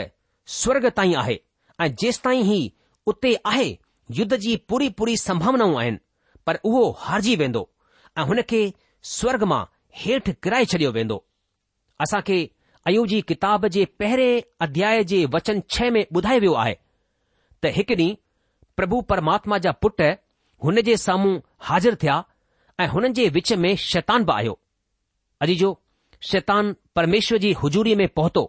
स्वर्ग 0.62 0.88
ताईं 0.98 1.16
आहे 1.24 1.38
ऐं 1.84 1.88
जेसि 2.04 2.22
ताईं 2.26 2.44
ही 2.52 2.60
उते 3.14 3.34
आहे 3.52 3.70
युद्ध 4.20 4.36
जी 4.46 4.56
पूरी 4.70 4.90
पूरी 5.02 5.16
संभावनाऊं 5.26 5.80
आहिनि 5.82 5.98
पर 6.48 6.58
उहो 6.70 6.82
हारजी 7.04 7.36
वेंदो 7.42 7.68
ऐं 8.18 8.24
हुन 8.32 8.42
खे 8.50 8.62
स्वर्ग 9.18 9.44
मां 9.54 9.64
हेठि 10.02 10.34
किराए 10.44 10.66
छॾियो 10.74 10.92
वेंदो 10.98 11.18
असांखे 12.06 12.40
अयूजी 12.88 13.22
किताब 13.28 13.66
जे 13.74 13.84
पहिरें 14.00 14.42
अध्याय 14.66 15.04
जे 15.12 15.26
वचन 15.34 15.62
छह 15.72 15.90
में 15.96 16.06
ॿुधायो 16.16 16.40
वियो 16.42 16.54
आहे 16.62 16.74
त 17.64 17.72
हिकु 17.76 17.94
ॾींहुं 17.94 18.16
प्रभु 18.78 19.02
परमात्मा 19.12 19.58
जा 19.66 19.72
पुट 19.84 20.02
हुन 20.64 20.82
जे 20.88 20.96
साम्हूं 20.98 21.38
हाज़िर 21.68 21.96
थिया 22.04 22.16
ऐं 22.80 22.88
हुननि 22.94 23.14
जे 23.20 23.28
विच 23.36 23.52
में 23.66 23.76
शैतान 23.84 24.24
बि 24.30 24.34
आयो 24.36 24.58
अजी 25.42 25.56
जो 25.56 25.70
शैतानु 26.30 26.74
परमेश्वर 26.96 27.38
जी 27.44 27.52
हुजूरीअ 27.62 27.98
में 27.98 28.08
पहुतो 28.18 28.44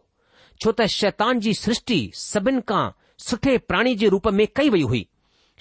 छो 0.62 0.73
त 0.81 0.87
शैतान 0.95 1.40
जी 1.47 1.53
सृष्टि 1.61 1.99
सभिनि 2.23 2.61
खां 2.68 2.85
सुठे 3.27 3.57
प्राणी 3.73 3.95
जे 4.03 4.09
रूप 4.14 4.29
में 4.38 4.47
कई 4.57 4.71
वई 4.77 4.83
हुई 4.95 5.07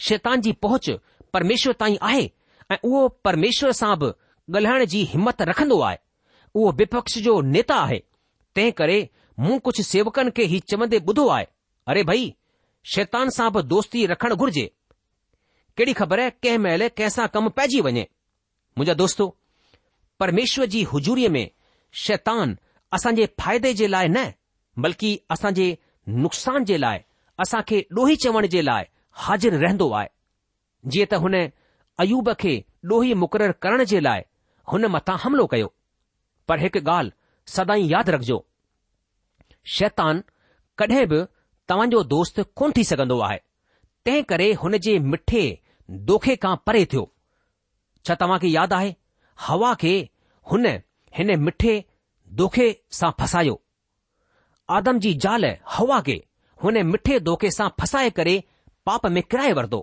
शैतान 0.10 0.42
जी 0.48 0.52
पहुच 0.68 0.90
परमेश्वर 1.34 1.74
ताईं 1.84 1.98
आहे 2.12 2.24
ऐं 2.72 2.78
उहो 2.84 3.08
परमेश्वर 3.30 3.72
सां 3.82 3.96
बि 4.04 4.12
ॻाल्हाइण 4.56 4.86
जी 4.96 5.04
हिमत 5.16 5.42
रखन्दो 5.52 5.80
आहे 5.90 5.98
उहो 6.54 6.72
विपक्ष 6.80 7.18
जो 7.30 7.40
नेता 7.56 7.76
आहे 7.82 8.02
तंहिं 8.56 8.72
करे 8.80 9.00
मूं 9.40 9.58
कुझु 9.66 9.84
सेवकनि 9.90 10.32
खे 10.38 10.44
ई 10.56 10.60
चवंदे 10.72 11.00
ॿुधो 11.10 11.28
आहे 11.36 11.46
अरे 11.92 12.04
भई 12.10 12.26
शैतान 12.96 13.30
सां 13.36 13.50
बि 13.54 13.62
दोस्ती 13.74 14.06
रखणु 14.14 14.36
घुर्जे 14.36 14.66
कहिड़ी 15.78 15.94
ख़बर 16.00 16.20
आहे 16.20 16.30
कंहिं 16.44 16.58
महिल 16.66 16.88
कंहिंसां 16.90 17.28
कमु 17.36 17.50
पइजी 17.60 17.82
वञे 17.86 18.06
मुंहिंजा 18.78 18.94
दोस्तो 19.04 19.28
परमेश्वर 20.20 20.66
जी 20.74 20.82
हुजूरीअ 20.92 21.30
में 21.36 21.50
शैतान 22.06 22.58
असां 22.96 23.14
जे 23.22 23.26
फ़ाइदे 23.42 23.74
जे 23.82 23.88
लाइ 23.88 24.08
न 24.18 24.28
बल्कि 24.86 25.10
असांजे 25.32 25.68
नुक़सान 26.24 26.66
जे 26.72 26.78
लाइ 26.84 27.00
असां 27.46 27.62
खे 27.70 27.80
ॾोही 27.98 28.16
चवण 28.24 28.48
जे 28.56 28.62
लाइ 28.62 28.84
हाज़िर 29.24 29.56
रहंदो 29.64 29.90
आहे 30.00 30.08
जीअं 30.92 31.08
त 31.14 31.22
हुन 31.24 31.36
अयूब 32.06 32.34
खे 32.44 32.54
ॾोही 32.92 33.14
मुक़ररु 33.24 33.54
करण 33.62 33.84
जे 33.94 34.00
लाइ 34.10 34.22
हुन 34.72 34.86
मथां 34.98 35.18
हमिलो 35.26 35.46
कयो 35.56 35.74
पर 36.50 36.60
हिकु 36.66 36.80
ॻाल्हि 36.92 37.12
सदाई 37.56 37.88
यादि 37.92 38.12
रखजो 38.16 38.38
शैतान 39.78 40.22
कॾहिं 40.82 41.06
बि 41.14 41.20
तव्हांजो 41.72 42.04
दोस्त 42.14 42.40
कोन 42.60 42.74
थी 42.78 42.84
सघन्दो 42.90 43.20
आहे 43.28 43.40
तंहिं 44.08 44.24
करे 44.30 44.48
हुन 44.62 44.78
जे 44.86 44.94
मिठे 45.14 45.44
दोखे 46.12 46.36
खां 46.46 46.54
परे 46.70 46.84
थियो 46.94 47.04
छा 48.10 48.14
तव्हांखे 48.22 48.50
यादि 48.58 48.76
आहे 48.80 48.94
हवा 49.48 49.74
खे 49.84 49.94
हुन 50.52 50.66
हिन 51.20 51.34
मिठे 51.48 51.74
दोखे 52.42 52.68
सां 53.00 53.12
फसायो 53.22 53.56
आदम 54.80 55.00
जी 55.06 55.14
ज़ाल 55.26 55.46
हवा 55.76 56.00
खे 56.08 56.16
हुन 56.66 56.82
मिठे 56.94 57.20
दोखे 57.30 57.52
सां 57.60 57.70
फसाए 57.84 58.10
करे 58.20 58.36
पाप 58.90 59.06
में 59.18 59.22
किराए 59.32 59.52
वरितो 59.62 59.82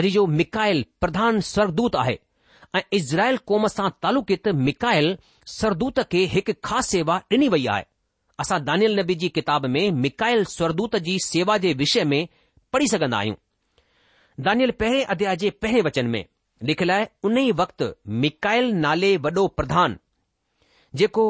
अॼु 0.00 0.10
जो 0.18 0.26
मिकायल 0.42 0.84
प्रधान 1.04 1.40
स्वर्दूत 1.50 1.96
आहे 2.04 2.16
ऐं 2.74 2.80
इज़राइल 2.96 3.36
कौम 3.46 3.66
सां 3.68 3.88
तालुक़ित 4.02 4.48
मिकायल 4.68 5.08
सरदूत 5.56 5.98
खे 6.12 6.22
हिकु 6.34 6.52
ख़ासि 6.66 6.88
सेवा 6.96 7.18
ॾिनी 7.32 7.48
वई 7.54 7.66
आहे 7.74 7.84
असां 8.40 8.58
दानियल 8.64 8.98
नबी 9.00 9.14
जी 9.22 9.28
किताब 9.36 9.66
में 9.76 9.90
मिकायल 10.06 10.44
सरदूत 10.52 10.96
जी 11.08 11.18
सेवा 11.26 11.56
जे 11.64 11.72
विषय 11.82 12.04
में 12.12 12.28
पढ़ी 12.72 12.88
सघंदा 12.94 13.18
आहियूं 13.18 13.36
दानियल 14.48 14.70
पहिरें 14.80 15.04
अध्याय 15.14 15.36
जे 15.44 15.50
पहिरें 15.64 15.82
वचन 15.88 16.06
में 16.14 16.24
लिखियलु 16.70 16.92
आहे 16.94 17.06
उन 17.30 17.38
ई 17.38 17.52
वक़्तु 17.62 17.90
मिकायल 18.24 18.72
नाले 18.86 19.16
वॾो 19.26 19.46
प्रधान 19.60 19.96
जेको 21.02 21.26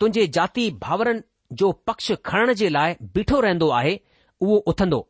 तुंहिंजे 0.00 0.26
जाती 0.38 0.70
भाउरनि 0.86 1.20
जो 1.62 1.70
पक्ष 1.90 2.12
खणण 2.30 2.52
जे 2.62 2.68
लाइ 2.78 2.94
बीठो 3.14 3.40
रहंदो 3.46 3.68
आहे 3.80 3.98
उहो 4.48 4.56
उथंदो 4.72 5.06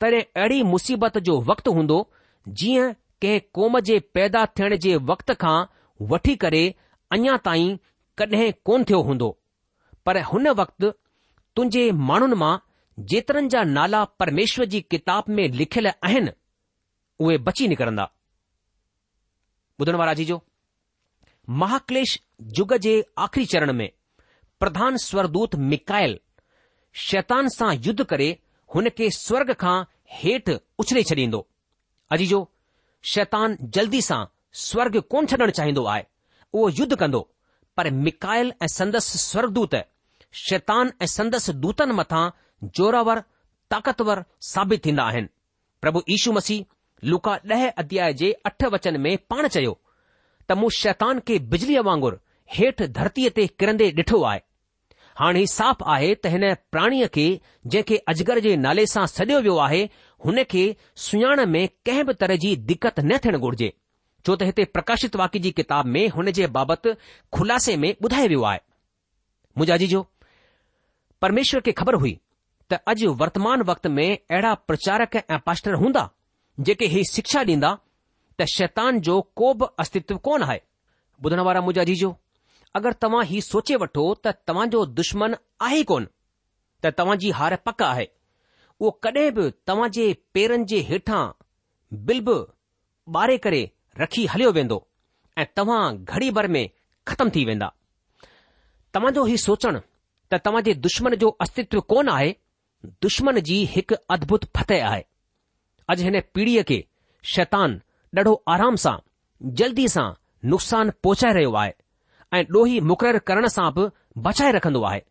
तॾहिं 0.00 0.20
अहिड़ी 0.22 0.62
मुसीबत 0.74 1.18
जो 1.30 1.40
वक़्तु 1.50 1.72
हूंदो 1.78 1.98
जीअं 2.62 2.92
कंहिं 3.22 3.40
कोम 3.54 3.78
जे 3.88 3.98
पैदा 4.14 4.44
थियण 4.58 4.76
जे 4.84 4.94
वक़्त 5.10 5.30
खां 5.40 5.56
वठी 6.12 6.34
करे 6.44 6.62
अञा 7.14 7.36
ताईं 7.48 7.76
कॾहिं 8.20 8.52
कोन 8.64 8.84
थियो 8.88 9.00
हूंदो 9.08 9.28
पर 10.06 10.20
हुन 10.30 10.48
वक़्ति 10.60 10.90
तुंहिंजे 11.56 11.82
माण्हुनि 12.10 12.36
मां 12.42 12.54
जेतिरनि 13.12 13.48
जा 13.54 13.62
नाला 13.76 14.04
परमेश्वर 14.20 14.64
जी 14.74 14.80
किताब 14.94 15.28
में 15.38 15.46
लिखियलु 15.60 15.90
आहिनि 16.08 16.32
उहे 17.24 17.36
बची 17.48 17.68
निकिरंदा 17.68 18.10
जो 20.30 20.40
महाक्लेश 21.62 22.18
युग 22.58 22.74
जे 22.86 22.92
आख़िरी 23.26 23.44
चरण 23.52 23.72
में 23.80 23.88
प्रधान 24.60 24.96
स्वरदूत 25.04 25.54
मिकायल 25.74 26.18
शैतान 27.06 27.48
सां 27.58 27.72
युद्ध 27.86 28.04
करे 28.12 28.28
हुन 28.74 28.88
खे 28.98 29.10
स्वर्ग 29.18 29.52
खां 29.62 29.76
हेठि 30.18 30.56
उछले 30.84 31.02
छॾींदो 31.10 31.40
अजीजो 32.16 32.40
शैतान 33.08 33.56
जल्दी 33.74 34.00
सां 34.06 34.24
स्वर्ग 34.62 35.00
कोन 35.12 35.26
छॾणु 35.32 35.50
चाहींदो 35.58 35.84
आहे 35.92 36.02
उहो 36.54 36.68
युद्ध 36.78 36.96
कंदो 37.02 37.20
पर 37.76 37.90
मिकायल 38.08 38.52
ऐं 38.62 38.66
संदसि 38.72 39.18
स्वर्गदूत 39.18 39.74
शैतान 40.48 40.92
ऐं 41.02 41.06
संदसि 41.16 41.52
दूतनि 41.62 41.92
मथां 42.00 42.28
जोरावर 42.78 43.20
ताक़तवर 43.70 44.24
साबित 44.52 44.84
थींदा 44.84 45.02
आहिनि 45.12 45.28
प्रभु 45.82 46.02
यीशू 46.10 46.32
मसीह 46.32 46.64
लुका 47.12 47.38
ॾह 47.52 47.66
अध्याय 47.82 48.12
जे 48.22 48.32
अठ 48.46 48.64
वचन 48.72 49.00
में 49.00 49.16
पाण 49.30 49.48
चयो 49.56 49.78
त 50.48 50.52
मूं 50.62 50.68
शैतान 50.78 51.20
खे 51.28 51.38
बिजलीअ 51.54 51.82
वांगुरु 51.90 52.16
हेठि 52.58 52.88
धरतीअ 52.98 53.30
ते 53.38 53.46
किरंदे 53.60 53.90
ॾिठो 54.00 54.22
आहे 54.32 54.40
हाणे 55.20 55.40
ही 55.40 55.46
साफ़ 55.52 55.82
आहे 55.94 56.14
त 56.24 56.32
हिन 56.34 56.42
प्राणीअ 56.74 57.06
खे 57.14 57.24
जंहिंखे 57.72 57.96
अजगर 58.12 58.38
जे 58.48 58.54
नाले 58.66 58.86
सां 58.96 59.06
सॾियो 59.16 59.40
वियो 59.46 59.56
आहे 59.68 59.82
हुनखे 60.24 60.64
सुञाण 61.06 61.44
में 61.52 61.66
कंहिं 61.86 62.04
बि 62.06 62.14
तरह 62.20 62.36
जी 62.44 62.54
दिक़त 62.70 63.00
न 63.00 63.18
थियण 63.26 63.36
घुर्जे 63.46 63.68
छो 64.26 64.34
त 64.36 64.42
हिते 64.48 64.64
प्रकाशित 64.76 65.14
वाकि 65.20 65.38
जी 65.44 65.50
किताब 65.60 65.86
में 65.96 66.02
हुन 66.16 66.30
जे 66.38 66.46
बाबति 66.56 66.92
खुलासे 67.36 67.76
में 67.84 67.88
ॿुधायो 68.04 68.26
वियो 68.28 68.42
आहे 68.48 68.58
मुजा 69.62 69.76
जी 69.82 69.86
जो 69.92 70.02
परमेश्वर 71.26 71.60
खे 71.68 71.72
ख़बर 71.80 71.94
हुई 72.02 72.12
त 72.72 72.80
अॼु 72.92 73.14
वर्तमान 73.22 73.62
वक़्त 73.70 73.86
में 73.98 74.06
अहिड़ा 74.08 74.52
प्रचारक 74.70 75.16
ऐं 75.20 75.38
पास्टर 75.46 75.74
हूंदा 75.84 76.04
जेके 76.68 76.86
हीउ 76.96 77.08
शिक्षा 77.12 77.42
ॾींदा 77.48 77.72
त 78.40 78.44
शैतान 78.56 79.00
जो 79.08 79.20
को 79.40 79.52
बि 79.62 79.70
अस्तित्व 79.84 80.16
कोन 80.28 80.42
आहे 80.50 80.60
ॿुधण 81.24 81.40
वारा 81.48 81.60
मूंजा 81.70 81.84
जी 81.92 81.96
अगरि 82.78 82.94
तव्हां 83.02 83.24
हीउ 83.32 83.48
सोचे 83.50 83.76
वठो 83.84 84.06
त 84.28 84.36
तव्हांजो 84.50 84.84
दुश्मन 85.02 85.34
आहे 85.68 85.82
कोन 85.92 86.06
त 86.82 86.94
तव्हां 87.00 87.18
जी 87.24 87.30
हार 87.40 87.56
पक 87.70 87.82
आहे 87.92 88.08
उहो 88.80 88.90
कॾहिं 89.04 89.30
बि 89.36 89.44
तव्हां 89.68 89.88
जे 89.96 90.04
पेरनि 90.34 90.64
जे 90.72 90.78
हेठां 90.90 91.22
बिल्ब 92.10 92.28
ॿारे 93.16 93.36
करे 93.46 93.58
रखी 94.02 94.24
हलियो 94.34 94.52
वेंदो 94.58 94.78
ऐं 95.42 95.46
तव्हां 95.56 95.80
घड़ी 96.14 96.30
भर 96.38 96.46
में 96.54 96.62
ख़तम 97.08 97.30
थी 97.34 97.44
वेंदा 97.48 97.68
तव्हां 98.96 99.12
जो 99.18 99.24
हीउ 99.30 99.36
सोचणु 99.44 99.80
त 100.30 100.40
तव्हां 100.46 100.62
जे 100.68 100.74
दुश्मन 100.86 101.14
जो 101.24 101.28
अस्तित्व 101.46 101.80
कोन 101.92 102.08
आहे 102.14 102.32
दुश्मन 103.06 103.40
जी 103.50 103.58
हिकु 103.76 103.94
अद्भुत 104.16 104.44
फतह 104.58 104.86
आहे 104.90 105.04
अॼु 105.94 106.04
हिन 106.08 106.20
पीढ़ीअ 106.34 106.62
खे 106.72 106.80
शैतान 107.34 107.80
ॾाढो 108.18 108.30
आराम 108.56 108.76
सां 108.84 108.94
जल्दी 109.60 109.88
सां 109.96 110.06
नुक़सान 110.52 110.90
पहुचाए 111.06 111.32
रहियो 111.38 111.52
आहे 111.64 111.72
ऐं 112.38 112.42
ॾोही 112.56 112.80
मुक़ररु 112.92 113.20
करण 113.30 113.46
सां 113.56 113.68
बि 113.78 113.88
बचाए 114.28 114.52
रखंदो 114.58 114.82
आहे 114.92 115.02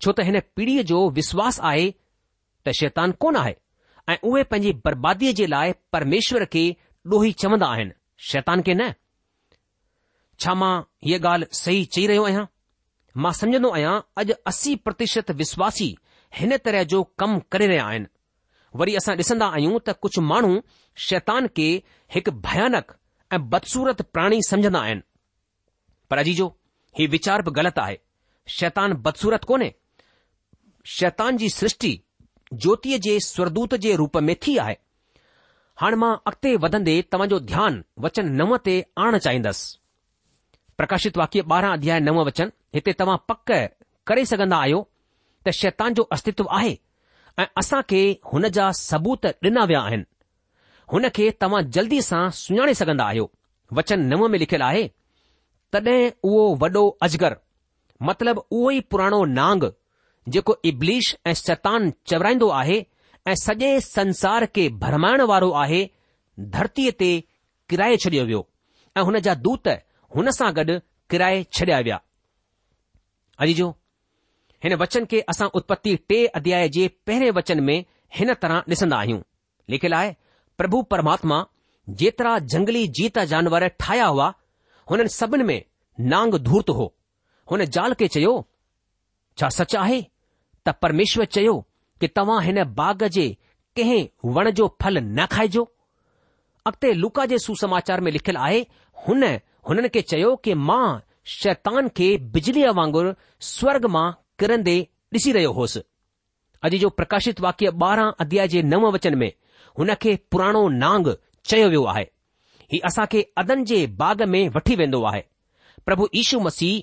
छो 0.00 0.12
त 0.12 0.28
हिन 0.30 0.40
पीढ़ीअ 0.56 0.82
जो 0.92 1.02
विश्वास 1.20 1.60
आहे 1.72 1.84
त 2.66 2.70
शैतान 2.78 3.12
कोन 3.22 3.36
आहे 3.36 3.54
ऐं 4.08 4.16
उहे 4.30 4.42
पंहिंजी 4.50 4.72
बर्बादीअ 4.84 5.32
जे 5.40 5.46
लाइ 5.52 5.72
परमेश्वर 5.96 6.44
खे 6.54 6.62
ॾोही 7.14 7.32
चवंदा 7.42 7.66
आहिनि 7.76 7.92
शैतान 8.30 8.62
खे 8.68 8.74
न 8.74 8.88
छा 10.44 10.54
मां 10.62 10.72
हीअ 11.06 11.18
ॻाल्हि 11.22 11.48
सही 11.62 11.84
चई 11.96 12.06
रहियो 12.10 12.24
आहियां 12.28 12.44
मां 13.24 13.32
समझंदो 13.40 13.70
आहियां 13.78 13.94
अॼु 14.22 14.34
असी 14.50 14.74
प्रतिशत 14.88 15.30
विश्वासी 15.42 15.88
हिन 16.40 16.56
तरह 16.68 16.84
जो 16.94 17.02
कमु 17.22 17.40
करे 17.54 17.66
रहिया 17.72 17.86
आहिनि 17.92 18.10
वरी 18.82 18.94
असां 19.02 19.16
ॾिसंदा 19.22 19.46
आहियूं 19.58 19.78
त 19.88 19.96
कुझु 20.06 20.22
माण्हू 20.32 20.62
शैतान 21.08 21.46
खे 21.58 21.68
हिकु 22.16 22.32
भयानक 22.48 22.94
ऐं 23.32 23.40
बदसूरत 23.54 24.02
प्राणी 24.14 24.40
समझंदा 24.50 24.80
आहिनि 24.88 25.04
पर 26.10 26.18
अजीजो 26.26 26.48
हीउ 27.00 27.10
वीचार 27.16 27.42
बि 27.48 27.50
ग़लति 27.60 27.80
आहे 27.86 27.98
शैतान 28.60 28.94
बदसूरत 29.08 29.44
कोन्हे 29.52 29.70
शैतान 30.98 31.36
जी 31.42 31.48
सृष्टि 31.60 31.92
ज्योतिअ 32.60 32.98
जे 33.04 33.18
स्वरदूत 33.26 33.74
जे 33.84 33.94
रूप 33.96 34.16
में 34.28 34.34
थी 34.46 34.56
आहे 34.62 34.76
हाणे 35.80 35.96
मां 36.02 36.14
अॻिते 36.30 36.54
वधंदे 36.62 37.00
तव्हांजो 37.12 37.38
ध्यानु 37.50 38.02
वचन 38.04 38.28
नव 38.40 38.56
ते 38.66 38.74
आणणु 39.04 39.18
चाहींदुसि 39.26 39.76
प्रकाशित 40.78 41.18
वाक्य 41.18 41.40
ॿारहां 41.50 41.72
अध्याय 41.76 41.98
नव 42.08 42.20
वचन 42.26 42.50
हिते 42.74 42.92
तव्हां 43.00 43.16
पक 43.28 43.52
करे 44.08 44.24
सघंदा 44.32 44.56
आहियो 44.64 44.82
त 45.46 45.50
शैतान 45.62 45.94
जो 45.94 46.02
अस्तित्व 46.16 46.44
आहे 46.58 46.74
ऐं 47.40 47.44
असां 47.60 47.80
खे 47.90 48.00
हुन 48.32 48.48
जा 48.56 48.70
सबूत 48.88 49.26
ॾिना 49.48 49.64
विया 49.68 49.80
आहिनि 49.88 50.04
हुन 50.92 51.04
खे 51.14 51.30
तव्हां 51.42 51.62
जल्दी 51.76 52.00
सां 52.10 52.24
सुञाणे 52.42 52.74
सघन्दा 52.82 53.04
आहियो 53.10 53.30
वचन 53.78 54.00
नव 54.12 54.26
में 54.32 54.38
लिखियलु 54.38 54.64
आहे 54.64 54.86
तॾहिं 55.72 56.00
उहो 56.28 56.42
वॾो 56.62 56.84
अजगर 57.06 57.34
मतिलब 58.08 58.38
उहो 58.50 58.70
ई 58.70 58.80
पुराणो 58.90 59.24
नांग 59.40 59.62
जेको 60.28 60.56
इब्लिश 60.64 61.16
ऐं 61.26 61.32
शैतान 61.34 61.92
चवराईंदो 62.06 62.48
आहे 62.58 62.78
ऐं 63.28 63.34
सॼे 63.42 63.80
संसार 63.80 64.46
खे 64.54 64.68
भरमाइण 64.82 65.20
वारो 65.30 65.50
आहे 65.62 65.80
धरतीअ 66.56 66.90
ते 67.02 67.08
किराए 67.70 67.96
छॾियो 68.04 68.24
वियो 68.28 68.42
ऐं 68.96 69.02
हुन 69.08 69.18
जा 69.26 69.34
दूत 69.46 69.68
हुन 70.16 70.30
सां 70.38 70.52
गॾु 70.60 70.76
किराए 71.14 71.42
छॾिया 71.58 71.78
विया 71.88 72.00
अॼु 73.46 73.54
जो 73.60 73.68
हिन 74.64 74.74
वचन 74.84 75.04
खे 75.10 75.20
असां 75.34 75.48
उत्पति 75.60 75.94
टे 76.08 76.18
अध्याय 76.40 76.68
जे 76.78 76.86
पहिरें 77.06 77.30
वचन 77.40 77.60
में 77.68 77.76
हिन 78.16 78.32
तरह 78.42 78.62
ॾिसंदा 78.72 78.96
आहियूं 78.96 79.20
लिखियलु 79.74 79.96
आहे 79.96 80.14
प्रभु 80.58 80.82
परमात्मा 80.94 81.42
जेतिरा 82.00 82.38
जंगली 82.54 82.86
जीत 82.98 83.18
जानवर 83.34 83.66
ठाहिया 83.82 84.06
हुआ 84.14 84.32
हुननि 84.90 85.08
सभिनि 85.18 85.44
में 85.44 85.60
नांग 86.14 86.34
धूर्त 86.50 86.70
हो 86.80 86.86
हुन 87.50 87.64
जाल 87.76 87.94
खे 88.02 88.08
चयो 88.16 88.34
छा 89.38 89.48
सच 89.58 89.74
आहे 89.82 90.00
त 90.66 90.70
परमेश्वर 90.82 91.24
चयो 91.36 91.54
कि 92.00 92.06
तव्हां 92.16 92.42
हिन 92.44 92.62
बाग 92.80 93.02
जे 93.16 93.26
कंहिं 93.76 94.06
वण 94.34 94.50
जो 94.60 94.66
फल 94.82 94.98
न 95.02 95.26
खाइजो 95.34 95.64
अॻिते 96.70 96.92
लुका 96.94 97.24
जे 97.32 97.38
सुसमाचार 97.46 98.00
में 98.06 98.10
लिखियलु 98.12 98.40
आहे 98.48 98.60
हुन 99.06 99.24
हुननि 99.68 99.88
खे 99.94 100.00
चयो 100.12 100.34
कि 100.44 100.54
मां 100.68 100.84
शैतान 101.38 101.88
खे 101.96 102.08
बिजलीअ 102.34 102.70
वांगुरु 102.80 103.12
स्वर्ग 103.54 103.86
मां 103.96 104.10
किरंदे 104.40 104.76
ॾिसी 105.16 105.32
रहियो 105.36 105.52
होसि 105.56 105.80
अॼु 106.66 106.78
जो 106.82 106.88
प्रकाशित 106.98 107.40
वाक्य 107.44 107.70
ॿारहं 107.86 108.12
अध्याय 108.24 108.48
जे 108.52 108.62
नव 108.72 108.86
वचन 108.94 109.14
में 109.22 109.30
हुन 109.78 109.94
खे 110.04 110.14
पुराणो 110.32 110.66
नांग 110.82 111.12
चयो 111.50 111.66
वियो 111.74 111.82
आहे 111.94 112.04
हीउ 112.72 112.80
असां 112.90 113.06
खे 113.14 113.22
अदन 113.42 113.64
जे 113.72 113.80
बाग 114.02 114.22
में 114.34 114.42
वठी 114.56 114.76
वेंदो 114.80 115.02
आहे 115.12 115.22
प्रभु 115.86 116.08
ईशू 116.22 116.40
मसीह 116.48 116.82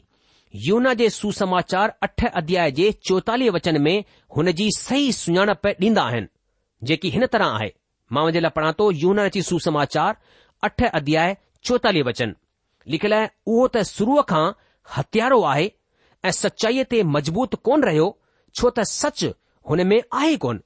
यूना 0.55 0.93
जे 0.99 1.09
सुसमाचार 1.09 1.91
अठ 2.03 2.23
अध्याय 2.25 2.71
जे 2.77 2.91
चोतालीह 3.07 3.51
वचन 3.53 3.81
में 3.81 4.03
हुन 4.37 4.51
जी 4.59 4.67
सही 4.77 5.11
सुञाणप 5.13 5.67
ॾींदा 5.67 6.03
आहिनि 6.03 6.27
जेकी 6.87 7.09
हिन 7.09 7.25
तरह 7.33 7.47
आहे 7.55 7.69
मां 8.13 8.23
हुनजे 8.23 8.39
लाइ 8.41 8.51
पढ़ा 8.55 8.71
थो 8.79 8.89
यूना 9.01 9.23
अची 9.25 9.41
सुसमाचार 9.49 10.15
अठ 10.63 10.83
अध्याय 10.93 11.35
चोतालीह 11.63 12.03
वचन 12.07 12.33
लिखियलु 12.93 13.19
उहो 13.51 13.67
त 13.75 13.81
शुरूअ 13.89 14.23
खां 14.31 14.43
हथियारो 14.95 15.41
आहे 15.51 15.69
ऐं 16.25 16.31
सचाईअ 16.37 16.83
ते 16.93 17.01
मज़बूत 17.17 17.55
कोन 17.69 17.83
रहियो 17.89 18.07
छो 18.59 18.69
त 18.79 18.87
सच 18.93 19.25
हुन 19.71 19.85
में 19.91 19.99
आहे 19.99 20.35
कोन 20.47 20.61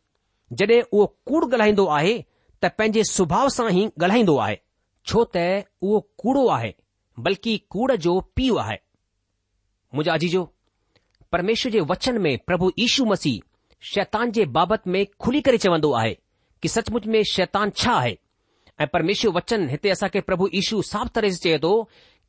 जॾहिं 0.62 0.82
उहो 0.92 1.06
कूड़ 1.32 1.44
ॻाल्हाईंदो 1.46 1.86
आहे 2.00 2.16
त 2.64 2.72
पंहिंजे 2.78 3.04
सुभाउ 3.12 3.50
सां 3.58 3.68
ई 3.76 3.86
ॻाल्हाईंदो 4.04 4.38
आहे 4.48 4.56
छो 5.12 5.24
त 5.36 5.46
उहो 5.82 6.00
कूड़ो 6.26 6.48
आहे 6.60 6.74
बल्कि 7.30 7.58
कूड़ 7.76 7.92
जो 8.08 8.20
पीउ 8.40 8.56
आहे 8.66 8.78
मुंहिंजा 9.96 10.14
आजीजो 10.14 10.42
परमेशु 11.32 11.70
जे 11.70 11.80
वचन 11.90 12.18
में 12.22 12.38
प्रभु 12.48 12.72
ईशू 12.80 13.06
मसीह 13.06 13.42
शैतान 13.94 14.32
जे 14.38 14.46
बाबति 14.56 14.90
में 14.90 15.06
खुली 15.22 15.42
करे 15.48 15.58
चवंदो 15.66 15.92
आहे 16.00 16.14
की 16.62 16.68
सचमुच 16.76 17.06
में 17.16 17.22
शैतान 17.32 17.70
छा 17.82 17.92
आहे 17.94 18.18
ऐं 18.82 18.88
परमेशु 18.94 19.32
वचन 19.32 19.68
हिते 19.70 19.90
असांखे 19.96 20.22
प्रभु 20.30 20.48
ईशु 20.62 20.82
साफ़ु 20.92 21.10
तरह 21.16 21.36
चए 21.44 21.58
थो 21.66 21.74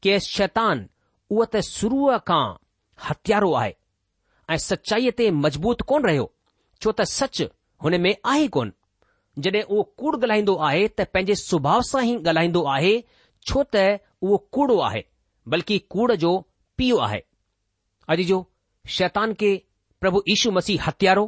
की 0.03 0.18
शैतान 0.29 0.87
उहो 1.31 1.44
त 1.55 1.61
शुरूअ 1.70 2.18
खां 2.31 2.42
हथियारो 3.09 3.53
आहे 3.62 3.72
ऐं 4.50 4.57
सचाईअ 4.68 5.11
ते 5.20 5.31
मज़बूत 5.44 5.83
कोन 5.92 6.05
रहियो 6.11 6.29
छो 6.83 6.92
त 7.00 7.05
सच 7.16 7.42
हुन 7.85 8.00
में 8.07 8.12
आहे 8.33 8.46
कोन 8.59 8.72
जॾहिं 9.46 9.62
उहो 9.72 9.83
कूड़ 10.03 10.14
ॻाल्हाईंदो 10.22 10.55
आहे 10.70 10.87
त 10.98 11.09
पंहिंजे 11.14 11.35
सुभाउ 11.48 11.83
सां 11.92 12.05
ई 12.07 12.14
ॻाल्हाईंदो 12.27 12.64
आहे 12.79 12.94
छो 13.48 13.64
त 13.77 13.85
उहो 14.22 14.46
कूड़ो 14.59 14.79
आहे 14.90 15.05
बल्कि 15.57 15.79
कूड़ 15.96 16.12
जो 16.27 16.33
आहे 17.07 17.24
अॼु 18.12 18.24
जो 18.30 18.44
शैतान 18.98 19.32
खे 19.40 19.54
प्रभु 20.00 20.22
ईशू 20.32 20.50
मसीह 20.56 20.82
हत्यारो, 20.86 21.22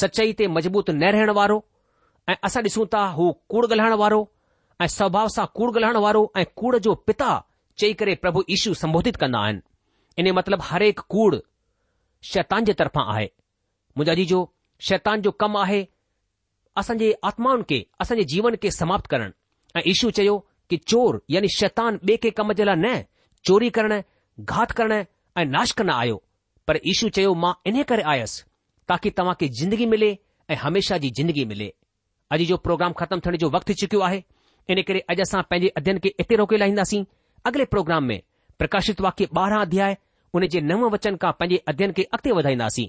सचाई 0.00 0.32
ते 0.40 0.46
मज़बूत 0.56 0.90
न 0.90 1.04
रहण 1.14 1.30
वारो 1.38 1.58
ऐं 2.28 2.34
असां 2.48 2.62
ॾिसूं 2.66 2.84
था 2.94 3.00
हू 3.16 3.30
कूड़ 3.50 3.64
ॻाल्हाइण 3.66 3.94
वारो 4.02 4.20
ऐं 4.82 4.86
स्वभाउ 4.96 5.28
सां 5.36 5.46
कूड़ 5.56 5.70
ॻाल्हाइण 5.70 5.96
वारो 6.04 6.22
ऐं 6.40 6.44
कूड़ 6.60 6.76
जो 6.86 6.94
पिता 7.08 7.30
चई 7.78 7.92
करे 8.02 8.14
प्रभु 8.24 8.42
ईशू 8.56 8.74
सम्बोधित 8.82 9.16
कंदा 9.22 9.38
आहिनि 9.44 9.62
इन 10.18 10.26
जो 10.28 10.34
मतिलबु 10.38 10.62
हर 10.70 10.82
हिकु 10.82 11.02
कूड़ 11.14 11.34
शैतान 12.32 12.64
जे 12.64 12.72
तर्फ़ा 12.82 13.02
आहे 13.14 13.26
मुंहिंजो 13.96 14.12
अजी 14.12 14.24
जो 14.32 14.40
शैतान 14.88 15.20
जो 15.26 15.30
कमु 15.44 15.58
आहे 15.58 15.80
असांजे 16.82 17.12
आत्माउनि 17.30 17.64
खे 17.70 17.84
असांजे 18.04 18.24
जीवन 18.34 18.56
खे 18.62 18.70
समाप्त 18.80 19.06
करण 19.12 19.30
ऐं 19.78 19.82
ईशू 19.94 20.10
चयो 20.20 20.38
कि 20.70 20.76
चोर 20.86 21.22
यानी 21.36 21.48
शैतान 21.58 22.00
ॿिए 22.04 22.16
कंहिं 22.16 22.32
कम 22.40 22.52
जे 22.58 22.64
लाइ 22.64 22.76
न 22.84 22.94
चोरी 23.50 23.70
करणु 23.78 24.00
घात 24.54 24.70
करणु 24.80 25.02
ऐं 25.38 25.44
नाश 25.44 25.70
कंदा 25.78 25.94
आहियो 26.02 26.22
पर 26.68 26.76
ईशू 26.90 27.08
चयो 27.16 27.32
मां 27.40 27.52
इन 27.70 27.82
करे 27.90 28.02
आयसि 28.12 28.42
ताकी 28.88 29.10
तव्हां 29.18 29.34
खे 29.40 29.48
जिंदगी 29.60 29.86
मिले 29.86 30.08
ऐं 30.50 30.56
हमेशह 30.62 30.98
जी 31.02 31.10
जिंदगी 31.18 31.44
मिले 31.52 31.68
अॼु 32.34 32.44
जो 32.50 32.56
प्रोग्राम 32.66 32.92
ख़तमु 33.00 33.20
थियण 33.26 33.36
जो 33.42 33.50
वक़्तु 33.56 33.74
चुकियो 33.80 34.00
आहे 34.08 34.22
इन 34.74 34.82
करे 34.88 35.00
अॼु 35.14 35.22
असां 35.26 35.42
पंहिंजे 35.50 35.68
अध्ययन 35.80 35.98
खे 36.06 36.14
हिते 36.20 36.36
रोके 36.42 36.56
लाहींदासीं 36.62 37.04
अॻिले 37.50 37.64
प्रोग्राम 37.74 38.04
में 38.12 38.18
प्रकाशित 38.62 39.00
वाक्य 39.08 39.28
ॿारहं 39.40 39.60
अध्याय 39.66 39.96
उन 40.38 40.46
जे 40.54 40.60
नव 40.70 40.88
वचन 40.94 41.16
खां 41.24 41.32
पंहिंजे 41.42 41.62
अध्यन 41.74 41.92
खे 42.00 42.08
अॻिते 42.16 42.32
वधाईंदासीं 42.40 42.86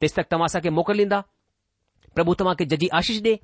तेसि 0.00 0.14
तक 0.20 0.30
तव्हां 0.34 0.50
असांखे 0.52 0.70
मोकिल 0.80 0.98
ॾींदा 1.04 1.20
प्रभु 2.18 2.34
तव्हां 2.42 2.54
खे 2.58 2.64
जजी 2.74 2.88
आशीष 3.02 3.22
डे 3.28 3.38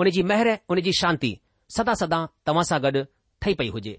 उनजी 0.00 0.22
महर 0.32 0.52
उन 0.72 0.80
जी 0.88 0.92
शांती 1.02 1.32
सदा 1.78 1.94
सदा 2.04 2.26
तव्हां 2.46 2.64
सां 2.72 2.82
गॾु 2.88 3.04
ठही 3.44 3.54
पई 3.62 3.68
हुजे 3.78 3.98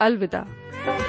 अलविदा 0.00 1.03